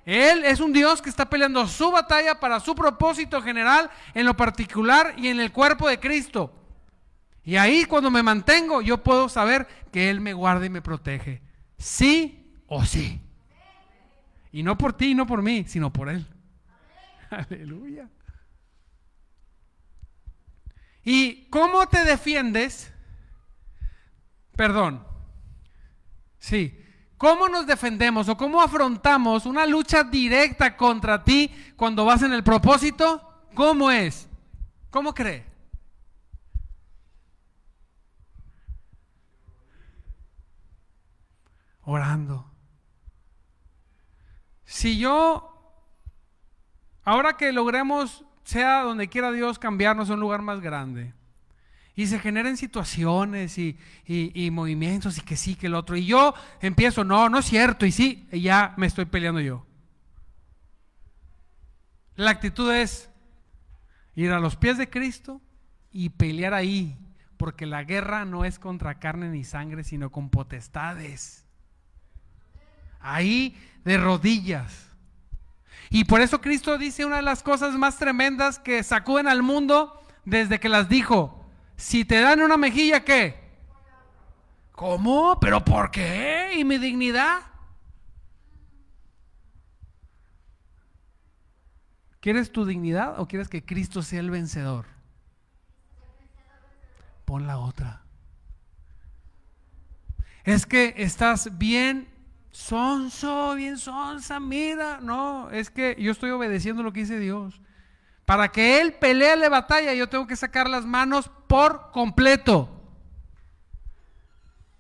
Él 0.05 0.45
es 0.45 0.61
un 0.61 0.73
Dios 0.73 1.03
que 1.03 1.11
está 1.11 1.29
peleando 1.29 1.67
su 1.67 1.91
batalla 1.91 2.39
para 2.39 2.61
su 2.61 2.75
propósito 2.75 3.43
general, 3.43 3.91
en 4.15 4.25
lo 4.25 4.37
particular 4.37 5.15
y 5.17 5.29
en 5.29 5.41
el 5.41 5.51
cuerpo 5.51 5.89
de 5.89 5.99
Cristo. 5.99 6.53
Y 7.43 7.57
ahí 7.57 7.85
cuando 7.85 8.11
me 8.11 8.23
mantengo, 8.23 8.83
yo 8.83 9.03
puedo 9.03 9.29
saber 9.29 9.67
que 9.93 10.11
Él 10.11 10.21
me 10.21 10.33
guarda 10.33 10.67
y 10.67 10.71
me 10.71 10.83
protege. 10.83 11.43
Sí 11.79 12.53
o 12.67 12.85
sí. 12.85 13.21
Y 14.53 14.63
no 14.63 14.77
por 14.77 14.93
ti, 14.93 15.15
no 15.15 15.27
por 15.27 15.43
mí, 15.43 15.65
sino 15.67 15.93
por 15.93 16.09
Él. 16.09 16.27
Aleluya. 17.51 18.09
¿Y 21.05 21.49
cómo 21.51 21.87
te 21.89 22.05
defiendes? 22.05 22.93
Perdón. 24.57 25.07
Sí. 26.39 26.83
¿Cómo 27.17 27.49
nos 27.49 27.67
defendemos 27.67 28.29
o 28.29 28.37
cómo 28.37 28.61
afrontamos 28.61 29.47
una 29.47 29.67
lucha 29.67 30.05
directa 30.05 30.77
contra 30.77 31.25
ti 31.25 31.51
cuando 31.77 32.05
vas 32.05 32.23
en 32.23 32.33
el 32.33 32.45
propósito? 32.45 33.47
¿Cómo 33.55 33.91
es? 33.91 34.29
¿Cómo 34.91 35.15
cree? 35.15 35.57
orando. 41.87 42.51
Si 44.65 44.99
yo, 44.99 45.56
ahora 47.07 47.39
que 47.39 47.51
logremos, 47.53 48.27
sea 48.45 48.83
donde 48.83 49.09
quiera 49.09 49.33
Dios, 49.33 49.59
cambiarnos 49.59 50.11
a 50.11 50.15
un 50.15 50.21
lugar 50.21 50.43
más 50.43 50.61
grande, 50.61 51.15
y 51.95 52.07
se 52.09 52.19
generen 52.19 52.59
situaciones 52.59 53.57
y, 53.57 53.79
movimientos 54.53 55.17
y 55.17 55.23
que 55.23 55.37
sí, 55.37 55.55
que 55.55 55.69
el 55.69 55.75
otro, 55.75 55.97
y 55.97 56.05
yo 56.05 56.35
empiezo, 56.61 57.05
no, 57.05 57.31
no 57.31 57.39
es 57.39 57.47
cierto, 57.47 57.87
y 57.87 57.93
sí, 57.93 58.29
y 58.31 58.43
ya 58.43 58.75
me 58.77 58.87
estoy 58.87 59.07
peleando 59.07 59.41
yo. 59.41 59.65
La 62.17 62.33
actitud 62.33 62.71
es 62.71 63.09
ir 64.15 64.31
a 64.33 64.41
los 64.41 64.57
pies 64.57 64.77
de 64.77 64.91
Cristo 64.91 65.41
y 65.91 66.11
pelear 66.11 66.53
ahí, 66.53 66.99
porque 67.39 67.65
la 67.65 67.85
guerra 67.85 68.27
no 68.27 68.45
es 68.45 68.59
contra 68.59 68.99
carne 68.99 69.31
ni 69.31 69.45
sangre, 69.45 69.83
sino 69.83 70.11
con 70.11 70.29
potestades 70.29 71.47
ahí 73.01 73.57
de 73.85 73.97
rodillas. 73.99 74.86
Y 75.91 76.05
por 76.05 76.21
eso 76.21 76.41
Cristo 76.41 76.79
dice 76.79 77.05
una 77.05 77.17
de 77.17 77.23
las 77.23 77.43
cosas 77.43 77.75
más 77.75 77.99
tremendas 77.99 78.59
que 78.59 78.83
sacuden 78.83 79.29
al 79.29 79.43
mundo 79.43 80.01
desde 80.25 80.61
que 80.61 80.69
las 80.69 80.89
dijo. 80.89 81.47
Si 81.77 82.05
te 82.05 82.21
dan 82.21 82.41
una 82.41 82.57
mejilla, 82.57 83.05
¿qué? 83.05 83.47
¿Cómo? 84.73 85.39
¿Pero 85.41 85.65
por 85.65 85.91
qué? 85.91 86.53
¿Y 86.57 86.65
mi 86.65 86.79
dignidad? 86.79 87.41
¿Quieres 92.21 92.51
tu 92.51 92.65
dignidad 92.65 93.21
o 93.21 93.29
quieres 93.29 93.49
que 93.49 93.65
Cristo 93.65 94.03
sea 94.03 94.21
el 94.21 94.31
vencedor? 94.31 94.87
Pon 97.25 97.47
la 97.47 97.59
otra. 97.59 98.03
Es 100.45 100.67
que 100.67 100.95
estás 100.97 101.57
bien 101.59 102.09
sonso, 102.57 103.55
bien 103.55 103.77
sonsa, 103.77 104.41
mira. 104.41 104.99
No, 105.01 105.51
es 105.51 105.71
que 105.71 105.95
yo 105.99 106.11
estoy 106.11 106.31
obedeciendo 106.31 106.83
lo 106.83 106.93
que 106.93 107.01
dice 107.01 107.19
Dios. 107.19 107.61
Para 108.25 108.49
que 108.49 108.81
Él 108.81 108.95
pelee 108.95 109.37
la 109.37 109.49
batalla, 109.49 109.93
yo 109.95 110.09
tengo 110.09 110.27
que 110.27 110.37
sacar 110.37 110.69
las 110.69 110.87
manos 110.87 111.31
por 111.47 111.91
completo. 111.93 112.73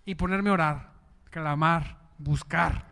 Y 0.05 0.15
ponerme 0.15 0.51
a 0.51 0.55
orar, 0.55 0.93
clamar, 1.31 1.99
buscar. 2.19 2.87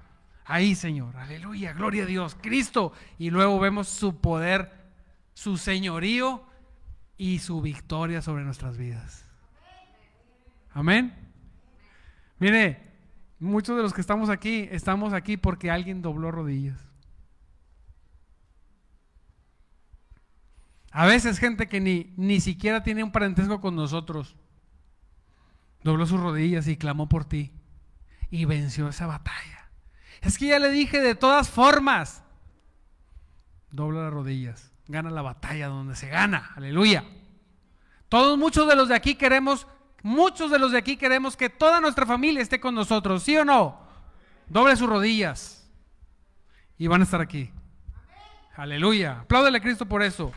Ahí, 0.44 0.74
Señor. 0.74 1.16
Aleluya, 1.16 1.72
gloria 1.72 2.02
a 2.02 2.06
Dios. 2.06 2.36
Cristo. 2.40 2.92
Y 3.18 3.30
luego 3.30 3.58
vemos 3.58 3.88
su 3.88 4.20
poder, 4.20 4.70
su 5.32 5.56
señorío 5.56 6.44
y 7.16 7.38
su 7.38 7.62
victoria 7.62 8.20
sobre 8.20 8.44
nuestras 8.44 8.76
vidas. 8.76 9.24
Amén. 10.72 11.14
Mire, 12.38 12.93
muchos 13.38 13.76
de 13.76 13.82
los 13.82 13.92
que 13.92 14.00
estamos 14.00 14.30
aquí, 14.30 14.68
estamos 14.70 15.12
aquí 15.12 15.36
porque 15.36 15.70
alguien 15.70 16.02
dobló 16.02 16.30
rodillas. 16.30 16.80
A 20.90 21.06
veces 21.06 21.38
gente 21.38 21.68
que 21.68 21.80
ni, 21.80 22.14
ni 22.16 22.40
siquiera 22.40 22.82
tiene 22.82 23.02
un 23.02 23.10
parentesco 23.10 23.60
con 23.60 23.74
nosotros, 23.74 24.36
dobló 25.82 26.06
sus 26.06 26.20
rodillas 26.20 26.68
y 26.68 26.76
clamó 26.76 27.08
por 27.08 27.24
ti 27.24 27.52
y 28.30 28.44
venció 28.44 28.88
esa 28.88 29.06
batalla. 29.06 29.70
Es 30.22 30.38
que 30.38 30.46
ya 30.46 30.58
le 30.58 30.70
dije 30.70 31.00
de 31.00 31.14
todas 31.14 31.50
formas, 31.50 32.22
dobla 33.70 34.04
las 34.04 34.12
rodillas, 34.12 34.72
gana 34.86 35.10
la 35.10 35.22
batalla 35.22 35.68
donde 35.68 35.96
se 35.96 36.08
gana, 36.08 36.52
aleluya. 36.56 37.04
Todos, 38.08 38.38
muchos 38.38 38.68
de 38.68 38.76
los 38.76 38.88
de 38.88 38.94
aquí 38.94 39.16
queremos, 39.16 39.66
muchos 40.04 40.50
de 40.50 40.58
los 40.58 40.70
de 40.70 40.78
aquí 40.78 40.96
queremos 40.96 41.34
que 41.36 41.48
toda 41.48 41.80
nuestra 41.80 42.04
familia 42.06 42.42
esté 42.42 42.60
con 42.60 42.74
nosotros, 42.74 43.22
¿sí 43.22 43.36
o 43.36 43.44
no? 43.44 43.80
Doble 44.46 44.76
sus 44.76 44.88
rodillas 44.88 45.66
y 46.78 46.86
van 46.86 47.00
a 47.00 47.04
estar 47.04 47.20
aquí. 47.20 47.50
Aleluya. 48.54 49.20
Apláudele 49.22 49.58
a 49.58 49.60
Cristo 49.62 49.86
por 49.86 50.02
eso. 50.02 50.30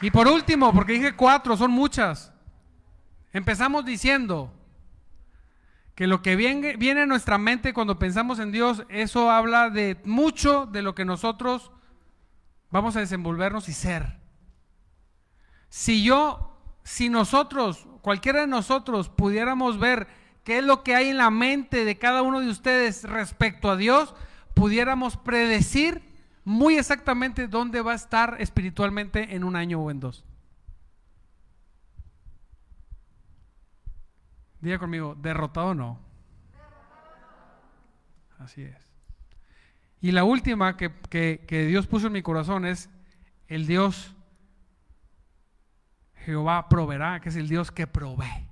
Y 0.00 0.10
por 0.10 0.28
último, 0.28 0.72
porque 0.72 0.92
dije 0.92 1.16
cuatro, 1.16 1.56
son 1.56 1.72
muchas. 1.72 2.32
Empezamos 3.32 3.84
diciendo 3.84 4.54
que 5.94 6.06
lo 6.06 6.22
que 6.22 6.36
viene, 6.36 6.76
viene 6.76 7.02
a 7.02 7.06
nuestra 7.06 7.38
mente 7.38 7.72
cuando 7.72 7.98
pensamos 7.98 8.38
en 8.38 8.52
Dios, 8.52 8.84
eso 8.88 9.30
habla 9.30 9.70
de 9.70 10.00
mucho 10.04 10.66
de 10.66 10.82
lo 10.82 10.94
que 10.94 11.04
nosotros 11.04 11.70
vamos 12.70 12.96
a 12.96 13.00
desenvolvernos 13.00 13.68
y 13.68 13.72
ser. 13.72 14.18
Si 15.68 16.02
yo, 16.02 16.56
si 16.84 17.08
nosotros, 17.08 17.86
cualquiera 18.02 18.40
de 18.40 18.46
nosotros 18.46 19.08
pudiéramos 19.08 19.78
ver 19.78 20.08
qué 20.44 20.58
es 20.58 20.64
lo 20.64 20.82
que 20.82 20.94
hay 20.94 21.08
en 21.08 21.18
la 21.18 21.30
mente 21.30 21.84
de 21.84 21.98
cada 21.98 22.22
uno 22.22 22.40
de 22.40 22.48
ustedes 22.48 23.04
respecto 23.04 23.70
a 23.70 23.76
Dios, 23.76 24.14
pudiéramos 24.54 25.16
predecir 25.16 26.02
muy 26.44 26.76
exactamente 26.76 27.46
dónde 27.46 27.82
va 27.82 27.92
a 27.92 27.96
estar 27.96 28.36
espiritualmente 28.40 29.34
en 29.34 29.44
un 29.44 29.56
año 29.56 29.80
o 29.80 29.90
en 29.90 30.00
dos. 30.00 30.24
Diga 34.60 34.78
conmigo, 34.78 35.14
derrotado 35.14 35.74
no. 35.74 35.98
Así 38.38 38.62
es. 38.62 38.90
Y 40.00 40.12
la 40.12 40.24
última 40.24 40.76
que, 40.76 40.92
que, 41.10 41.66
Dios 41.66 41.86
puso 41.86 42.06
en 42.06 42.14
mi 42.14 42.22
corazón 42.22 42.64
es 42.64 42.88
el 43.48 43.66
Dios 43.66 44.14
Jehová 46.24 46.68
proveerá, 46.68 47.20
que 47.20 47.30
es 47.30 47.36
el 47.36 47.48
Dios 47.48 47.70
que 47.70 47.86
provee. 47.86 48.48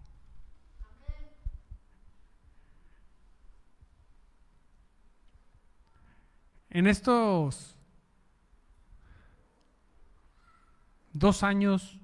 En 6.71 6.87
estos 6.87 7.79
dos 11.13 11.43
años, 11.43 11.99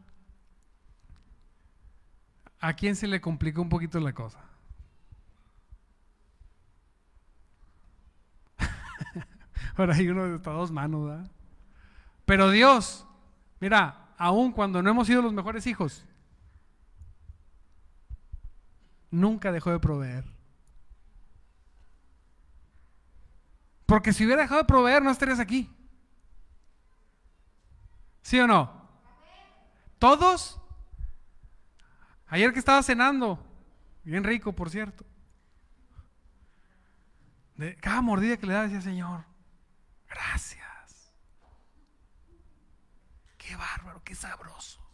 ¿a 2.65 2.73
quién 2.73 2.97
se 2.97 3.07
le 3.07 3.21
complicó 3.21 3.61
un 3.61 3.69
poquito 3.69 4.01
la 4.01 4.15
cosa? 4.15 4.41
Ahora 9.77 9.95
hay 9.95 10.09
uno 10.09 10.25
de 10.25 10.37
estas 10.37 10.55
dos 10.55 10.71
manos, 10.71 11.05
¿verdad? 11.05 11.31
Pero 12.25 12.49
Dios, 12.51 13.07
mira, 13.61 14.09
aun 14.17 14.51
cuando 14.53 14.83
no 14.83 14.89
hemos 14.89 15.07
sido 15.07 15.21
los 15.21 15.35
mejores 15.35 15.67
hijos, 15.67 16.07
nunca 19.11 19.53
dejó 19.53 19.71
de 19.71 19.79
proveer. 19.79 20.25
Porque 23.85 24.15
si 24.15 24.25
hubiera 24.25 24.41
dejado 24.41 24.62
de 24.62 24.67
proveer, 24.67 25.03
no 25.03 25.11
estarías 25.11 25.39
aquí. 25.39 25.71
¿Sí 28.23 28.41
o 28.41 28.47
no? 28.47 28.89
Todos. 29.99 30.59
Ayer 32.35 32.53
que 32.53 32.59
estaba 32.59 32.82
cenando, 32.82 33.39
bien 34.03 34.24
rico, 34.24 34.53
por 34.53 34.68
cierto. 34.68 35.07
De 37.55 37.76
cada 37.76 38.01
mordida 38.01 38.37
que 38.37 38.45
le 38.45 38.55
da 38.55 38.64
decía, 38.64 38.80
Señor, 38.80 39.24
gracias. 40.09 41.14
Qué 43.39 43.55
bárbaro, 43.55 44.03
qué 44.03 44.16
sabroso. 44.16 44.85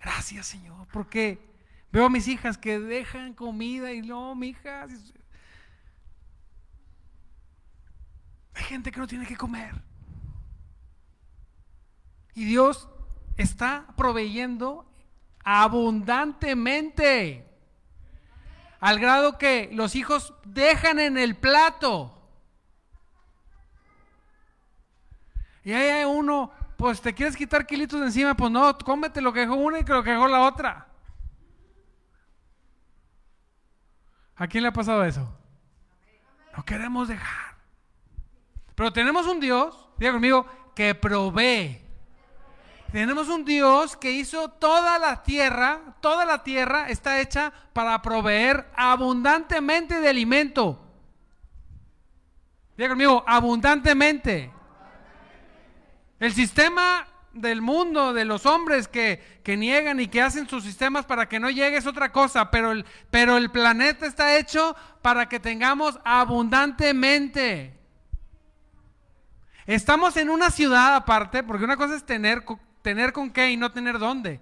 Gracias, 0.00 0.46
Señor, 0.46 0.88
porque 0.90 1.38
veo 1.92 2.06
a 2.06 2.08
mis 2.08 2.26
hijas 2.26 2.56
que 2.56 2.80
dejan 2.80 3.34
comida 3.34 3.92
y 3.92 4.00
no, 4.00 4.34
mi 4.34 4.48
hija. 4.48 4.86
Hay 8.54 8.64
gente 8.64 8.90
que 8.90 9.00
no 9.00 9.06
tiene 9.06 9.26
que 9.26 9.36
comer. 9.36 9.82
Y 12.32 12.46
Dios 12.46 12.88
está 13.38 13.86
proveyendo 13.96 14.84
abundantemente. 15.42 17.46
Al 18.80 19.00
grado 19.00 19.38
que 19.38 19.70
los 19.72 19.96
hijos 19.96 20.34
dejan 20.44 20.98
en 20.98 21.16
el 21.16 21.36
plato. 21.36 22.14
Y 25.64 25.72
ahí 25.72 25.88
hay 25.88 26.04
uno, 26.04 26.52
pues 26.76 27.00
te 27.00 27.14
quieres 27.14 27.36
quitar 27.36 27.66
kilitos 27.66 28.00
de 28.00 28.06
encima, 28.06 28.36
pues 28.36 28.52
no, 28.52 28.76
cómete 28.78 29.20
lo 29.20 29.32
que 29.32 29.40
dejó 29.40 29.54
una 29.54 29.78
y 29.78 29.84
lo 29.84 30.02
que 30.02 30.10
dejó 30.10 30.28
la 30.28 30.42
otra. 30.42 30.86
¿A 34.36 34.46
quién 34.46 34.62
le 34.62 34.68
ha 34.68 34.72
pasado 34.72 35.04
eso? 35.04 35.36
No 36.56 36.64
queremos 36.64 37.08
dejar. 37.08 37.56
Pero 38.74 38.92
tenemos 38.92 39.26
un 39.26 39.40
Dios, 39.40 39.88
diga 39.98 40.12
conmigo, 40.12 40.46
que 40.74 40.94
provee. 40.94 41.87
Tenemos 42.92 43.28
un 43.28 43.44
Dios 43.44 43.96
que 43.96 44.12
hizo 44.12 44.48
toda 44.48 44.98
la 44.98 45.22
tierra, 45.22 45.94
toda 46.00 46.24
la 46.24 46.42
tierra 46.42 46.88
está 46.88 47.20
hecha 47.20 47.52
para 47.74 48.00
proveer 48.00 48.66
abundantemente 48.74 50.00
de 50.00 50.08
alimento. 50.08 50.80
Diga 52.78 52.88
conmigo, 52.90 53.24
abundantemente. 53.26 54.50
El 56.18 56.32
sistema 56.32 57.06
del 57.34 57.60
mundo, 57.60 58.14
de 58.14 58.24
los 58.24 58.46
hombres 58.46 58.88
que, 58.88 59.40
que, 59.44 59.56
niegan 59.56 60.00
y 60.00 60.08
que 60.08 60.22
hacen 60.22 60.48
sus 60.48 60.64
sistemas 60.64 61.04
para 61.04 61.28
que 61.28 61.38
no 61.38 61.50
llegue 61.50 61.76
es 61.76 61.86
otra 61.86 62.10
cosa, 62.10 62.50
pero 62.50 62.72
el, 62.72 62.86
pero 63.10 63.36
el 63.36 63.50
planeta 63.50 64.06
está 64.06 64.38
hecho 64.38 64.74
para 65.02 65.28
que 65.28 65.38
tengamos 65.38 66.00
abundantemente. 66.04 67.78
Estamos 69.66 70.16
en 70.16 70.30
una 70.30 70.50
ciudad 70.50 70.96
aparte, 70.96 71.42
porque 71.42 71.64
una 71.64 71.76
cosa 71.76 71.94
es 71.94 72.06
tener 72.06 72.44
tener 72.88 73.12
con 73.12 73.30
qué 73.30 73.50
y 73.50 73.56
no 73.58 73.70
tener 73.70 73.98
dónde. 73.98 74.40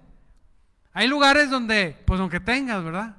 Hay 0.93 1.05
lugares 1.09 1.49
donde, 1.49 2.01
pues 2.05 2.21
aunque 2.21 2.39
tengas, 2.39 2.81
¿verdad? 2.81 3.17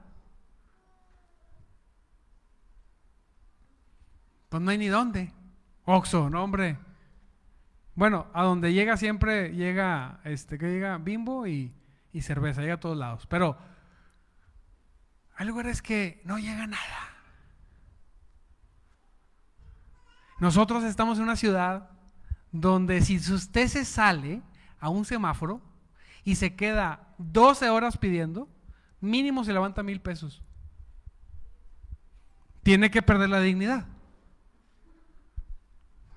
Pues 4.48 4.62
no 4.62 4.70
hay 4.70 4.78
ni 4.78 4.86
dónde. 4.86 5.30
Oxo, 5.84 6.30
no 6.30 6.42
hombre. 6.42 6.78
Bueno, 7.94 8.28
a 8.32 8.42
donde 8.42 8.72
llega 8.72 8.96
siempre 8.96 9.52
llega, 9.52 10.20
este, 10.24 10.56
que 10.56 10.70
llega 10.70 10.96
bimbo 10.96 11.46
y, 11.46 11.74
y 12.10 12.22
cerveza, 12.22 12.62
llega 12.62 12.74
a 12.74 12.80
todos 12.80 12.96
lados. 12.96 13.26
Pero 13.26 13.58
hay 15.36 15.46
lugares 15.46 15.82
que 15.82 16.22
no 16.24 16.38
llega 16.38 16.66
nada. 16.66 17.10
Nosotros 20.38 20.84
estamos 20.84 21.18
en 21.18 21.24
una 21.24 21.36
ciudad 21.36 21.90
donde 22.50 23.02
si 23.02 23.18
usted 23.18 23.68
se 23.68 23.84
sale, 23.84 24.40
a 24.80 24.88
un 24.88 25.04
semáforo 25.04 25.60
y 26.24 26.36
se 26.36 26.54
queda 26.54 27.14
12 27.18 27.70
horas 27.70 27.96
pidiendo, 27.96 28.48
mínimo 29.00 29.44
se 29.44 29.52
levanta 29.52 29.82
mil 29.82 30.00
pesos. 30.00 30.42
Tiene 32.62 32.90
que 32.90 33.02
perder 33.02 33.30
la 33.30 33.40
dignidad. 33.40 33.86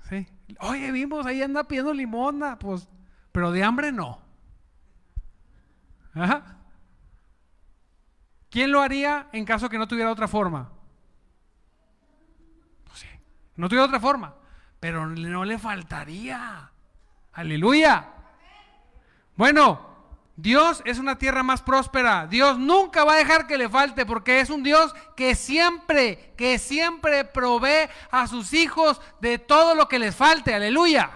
¿Sí? 0.09 0.27
Oye, 0.59 0.91
vimos, 0.91 1.25
ahí 1.25 1.41
anda 1.41 1.63
pidiendo 1.63 1.93
limona, 1.93 2.59
pues, 2.59 2.89
pero 3.31 3.51
de 3.51 3.63
hambre 3.63 3.91
no. 3.91 4.19
Ajá. 6.13 6.57
¿Quién 8.49 8.71
lo 8.71 8.81
haría 8.81 9.29
en 9.31 9.45
caso 9.45 9.69
que 9.69 9.77
no 9.77 9.87
tuviera 9.87 10.11
otra 10.11 10.27
forma? 10.27 10.69
Pues 12.83 13.05
no 13.55 13.69
tuviera 13.69 13.85
otra 13.85 14.01
forma, 14.01 14.35
pero 14.81 15.07
no 15.07 15.45
le 15.45 15.57
faltaría. 15.57 16.69
Aleluya. 17.31 18.20
Bueno, 19.35 19.91
Dios 20.35 20.81
es 20.85 20.97
una 20.97 21.17
tierra 21.17 21.43
más 21.43 21.61
próspera. 21.61 22.27
Dios 22.27 22.57
nunca 22.57 23.03
va 23.03 23.13
a 23.13 23.17
dejar 23.17 23.47
que 23.47 23.57
le 23.57 23.69
falte 23.69 24.05
porque 24.05 24.39
es 24.39 24.49
un 24.49 24.63
Dios 24.63 24.93
que 25.15 25.35
siempre, 25.35 26.33
que 26.35 26.57
siempre 26.57 27.25
provee 27.25 27.89
a 28.09 28.27
sus 28.27 28.53
hijos 28.53 29.01
de 29.19 29.37
todo 29.37 29.75
lo 29.75 29.87
que 29.87 29.99
les 29.99 30.15
falte. 30.15 30.53
Aleluya. 30.53 31.11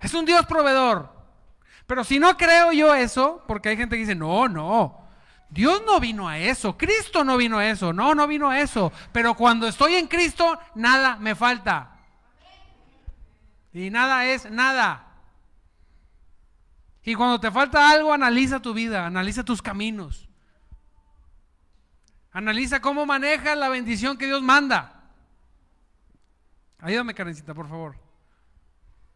Es 0.00 0.14
un 0.14 0.24
Dios 0.24 0.44
proveedor. 0.46 1.12
Pero 1.86 2.04
si 2.04 2.18
no 2.18 2.36
creo 2.36 2.72
yo 2.72 2.94
eso, 2.94 3.42
porque 3.46 3.70
hay 3.70 3.76
gente 3.76 3.96
que 3.96 4.02
dice, 4.02 4.14
no, 4.14 4.48
no, 4.48 5.00
Dios 5.50 5.82
no 5.84 5.98
vino 5.98 6.28
a 6.28 6.38
eso, 6.38 6.78
Cristo 6.78 7.24
no 7.24 7.36
vino 7.36 7.58
a 7.58 7.66
eso, 7.68 7.92
no, 7.92 8.14
no 8.14 8.26
vino 8.28 8.48
a 8.48 8.60
eso. 8.60 8.92
Pero 9.12 9.34
cuando 9.34 9.66
estoy 9.66 9.96
en 9.96 10.06
Cristo, 10.06 10.58
nada 10.74 11.16
me 11.16 11.34
falta. 11.34 11.96
Y 13.72 13.90
nada 13.90 14.26
es 14.26 14.48
nada. 14.50 15.09
Y 17.02 17.14
cuando 17.14 17.40
te 17.40 17.50
falta 17.50 17.90
algo, 17.90 18.12
analiza 18.12 18.60
tu 18.60 18.74
vida, 18.74 19.06
analiza 19.06 19.44
tus 19.44 19.62
caminos. 19.62 20.28
Analiza 22.32 22.80
cómo 22.80 23.06
manejas 23.06 23.56
la 23.56 23.68
bendición 23.68 24.16
que 24.16 24.26
Dios 24.26 24.42
manda. 24.42 25.00
Ayúdame, 26.78 27.14
Karencita, 27.14 27.54
por 27.54 27.68
favor. 27.68 27.96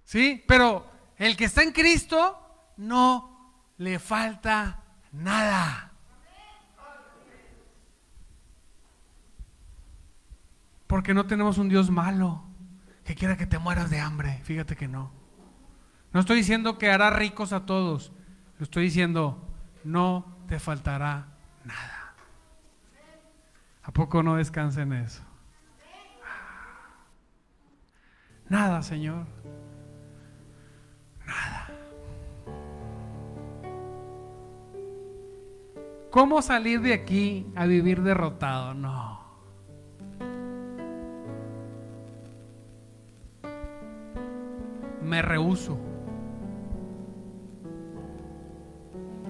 ¿Sí? 0.04 0.44
Pero 0.46 0.90
el 1.16 1.36
que 1.36 1.44
está 1.44 1.62
en 1.62 1.72
Cristo 1.72 2.72
no 2.76 3.64
le 3.78 3.98
falta 3.98 4.82
nada. 5.12 5.92
Porque 10.86 11.14
no 11.14 11.26
tenemos 11.26 11.58
un 11.58 11.68
Dios 11.68 11.90
malo 11.90 12.44
que 13.04 13.14
quiera 13.14 13.36
que 13.36 13.46
te 13.46 13.58
mueras 13.58 13.90
de 13.90 14.00
hambre. 14.00 14.40
Fíjate 14.44 14.76
que 14.76 14.88
no. 14.88 15.23
No 16.14 16.20
estoy 16.20 16.36
diciendo 16.36 16.78
que 16.78 16.90
hará 16.90 17.10
ricos 17.10 17.52
a 17.52 17.66
todos. 17.66 18.12
estoy 18.60 18.84
diciendo, 18.84 19.36
no 19.82 20.24
te 20.46 20.60
faltará 20.60 21.26
nada. 21.64 22.14
¿A 23.82 23.92
poco 23.92 24.22
no 24.22 24.36
descansa 24.36 24.82
en 24.82 24.92
eso? 24.92 25.24
Nada, 28.48 28.80
Señor. 28.82 29.26
Nada. 31.26 31.68
¿Cómo 36.12 36.42
salir 36.42 36.80
de 36.80 36.94
aquí 36.94 37.44
a 37.56 37.66
vivir 37.66 38.02
derrotado? 38.02 38.72
No. 38.72 39.20
Me 45.02 45.20
rehuso. 45.20 45.93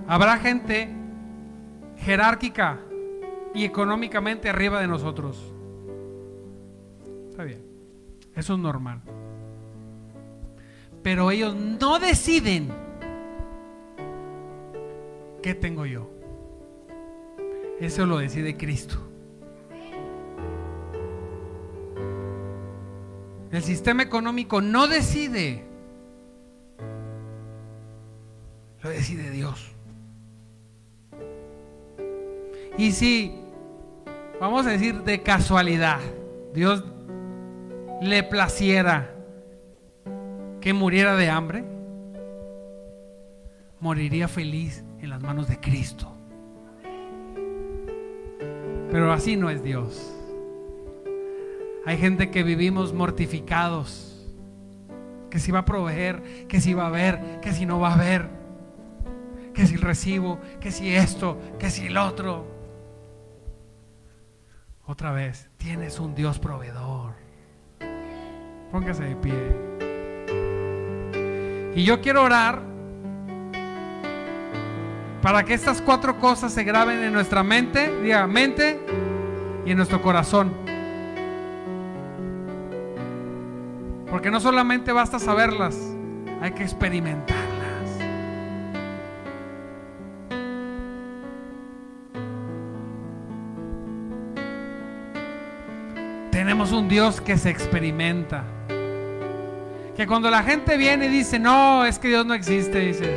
Habrá 0.07 0.39
gente 0.39 0.89
jerárquica 1.99 2.81
y 3.55 3.65
económicamente 3.65 4.49
arriba 4.49 4.81
de 4.81 4.87
nosotros. 4.87 5.53
Está 7.31 7.45
bien. 7.45 7.65
Eso 8.35 8.55
es 8.55 8.59
normal. 8.59 9.01
Pero 11.03 11.31
ellos 11.31 11.55
no 11.55 11.99
deciden 11.99 12.69
qué 15.43 15.55
tengo 15.55 15.87
yo. 15.87 16.11
Eso 17.81 18.07
lo 18.07 18.19
decide 18.19 18.57
Cristo. 18.57 18.99
El 23.51 23.63
sistema 23.63 24.03
económico 24.03 24.61
no 24.61 24.89
decide. 24.89 25.65
Lo 28.83 28.91
decide 28.91 29.31
Dios. 29.31 29.74
Y 32.77 32.93
si, 32.93 33.41
vamos 34.41 34.67
a 34.67 34.71
decir 34.71 35.03
de 35.03 35.23
casualidad, 35.23 36.01
Dios 36.53 36.85
le 38.01 38.23
placiera 38.23 39.15
que 40.61 40.73
muriera 40.73 41.15
de 41.15 41.31
hambre, 41.31 41.65
moriría 43.81 44.29
feliz 44.29 44.83
en 45.01 45.11
las 45.11 45.23
manos 45.23 45.47
de 45.47 45.61
Cristo. 45.61 46.11
Pero 48.91 49.13
así 49.13 49.37
no 49.37 49.51
es 49.51 49.63
Dios. 49.63 50.15
Hay 51.87 51.99
gente 51.99 52.31
que 52.31 52.43
vivimos 52.43 52.95
mortificados, 52.95 54.27
que 55.31 55.39
si 55.39 55.53
va 55.53 55.61
a 55.61 55.65
proveer, 55.65 56.47
que 56.49 56.61
si 56.61 56.75
va 56.75 56.87
a 56.87 56.91
ver, 56.91 57.41
que 57.41 57.53
si 57.53 57.67
no 57.67 57.79
va 57.79 57.95
a 57.95 57.97
ver, 57.99 58.31
que 59.53 59.67
si 59.67 59.77
recibo, 59.77 60.39
que 60.61 60.71
si 60.71 60.95
esto, 60.95 61.39
que 61.59 61.71
si 61.71 61.87
el 61.87 61.97
otro. 61.97 62.54
Otra 64.87 65.13
vez, 65.13 65.49
tienes 65.57 65.99
un 65.99 66.15
Dios 66.15 66.39
proveedor. 66.39 67.15
Póngase 68.71 69.05
de 69.05 69.17
pie. 69.17 69.35
Y 71.75 71.85
yo 71.85 72.03
quiero 72.03 72.23
orar 72.23 72.61
para 75.23 75.43
que 75.45 75.55
estas 75.55 75.81
cuatro 75.81 76.19
cosas 76.19 76.53
se 76.53 76.65
graben 76.65 77.03
en 77.03 77.15
nuestra 77.15 77.43
mente, 77.43 77.99
diga 78.03 78.27
mente 78.27 78.79
y 79.65 79.71
en 79.71 79.79
nuestro 79.79 80.03
corazón. 80.03 80.53
Porque 84.11 84.31
no 84.31 84.39
solamente 84.39 84.93
basta 84.93 85.19
saberlas, 85.19 85.79
hay 86.43 86.53
que 86.53 86.63
experimentar. 86.63 87.44
Tenemos 96.55 96.71
un 96.71 96.89
Dios 96.89 97.21
que 97.21 97.37
se 97.37 97.51
experimenta. 97.51 98.45
Que 99.97 100.07
cuando 100.07 100.31
la 100.31 100.45
gente 100.45 100.77
viene 100.77 101.07
y 101.07 101.09
dice, 101.09 101.41
no, 101.41 101.85
es 101.85 101.99
que 101.99 102.07
Dios 102.07 102.25
no 102.25 102.33
existe, 102.33 102.79
dices, 102.79 103.11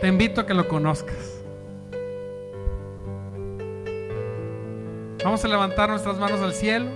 te 0.00 0.08
invito 0.08 0.40
a 0.40 0.46
que 0.46 0.54
lo 0.54 0.66
conozcas. 0.66 1.42
Vamos 5.22 5.44
a 5.44 5.48
levantar 5.48 5.90
nuestras 5.90 6.18
manos 6.18 6.40
al 6.40 6.54
cielo. 6.54 6.86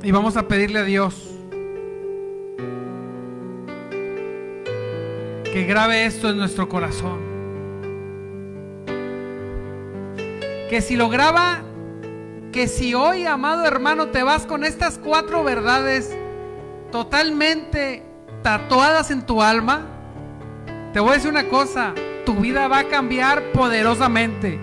Y 0.00 0.12
vamos 0.12 0.36
a 0.36 0.46
pedirle 0.46 0.78
a 0.78 0.84
Dios 0.84 1.16
que 5.52 5.64
grabe 5.66 6.06
esto 6.06 6.30
en 6.30 6.38
nuestro 6.38 6.68
corazón. 6.68 7.33
Que 10.68 10.80
si 10.80 10.96
lo 10.96 11.08
graba, 11.08 11.62
que 12.52 12.68
si 12.68 12.94
hoy, 12.94 13.26
amado 13.26 13.64
hermano, 13.66 14.08
te 14.08 14.22
vas 14.22 14.46
con 14.46 14.64
estas 14.64 14.98
cuatro 14.98 15.44
verdades 15.44 16.16
totalmente 16.90 18.02
tatuadas 18.42 19.10
en 19.10 19.26
tu 19.26 19.42
alma, 19.42 19.86
te 20.92 21.00
voy 21.00 21.10
a 21.10 21.14
decir 21.14 21.30
una 21.30 21.48
cosa, 21.48 21.92
tu 22.24 22.34
vida 22.36 22.68
va 22.68 22.80
a 22.80 22.84
cambiar 22.84 23.52
poderosamente. 23.52 24.60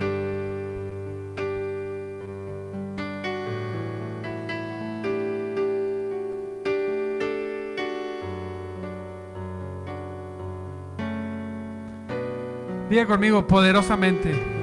Diga 12.88 13.06
conmigo, 13.06 13.46
poderosamente. 13.46 14.61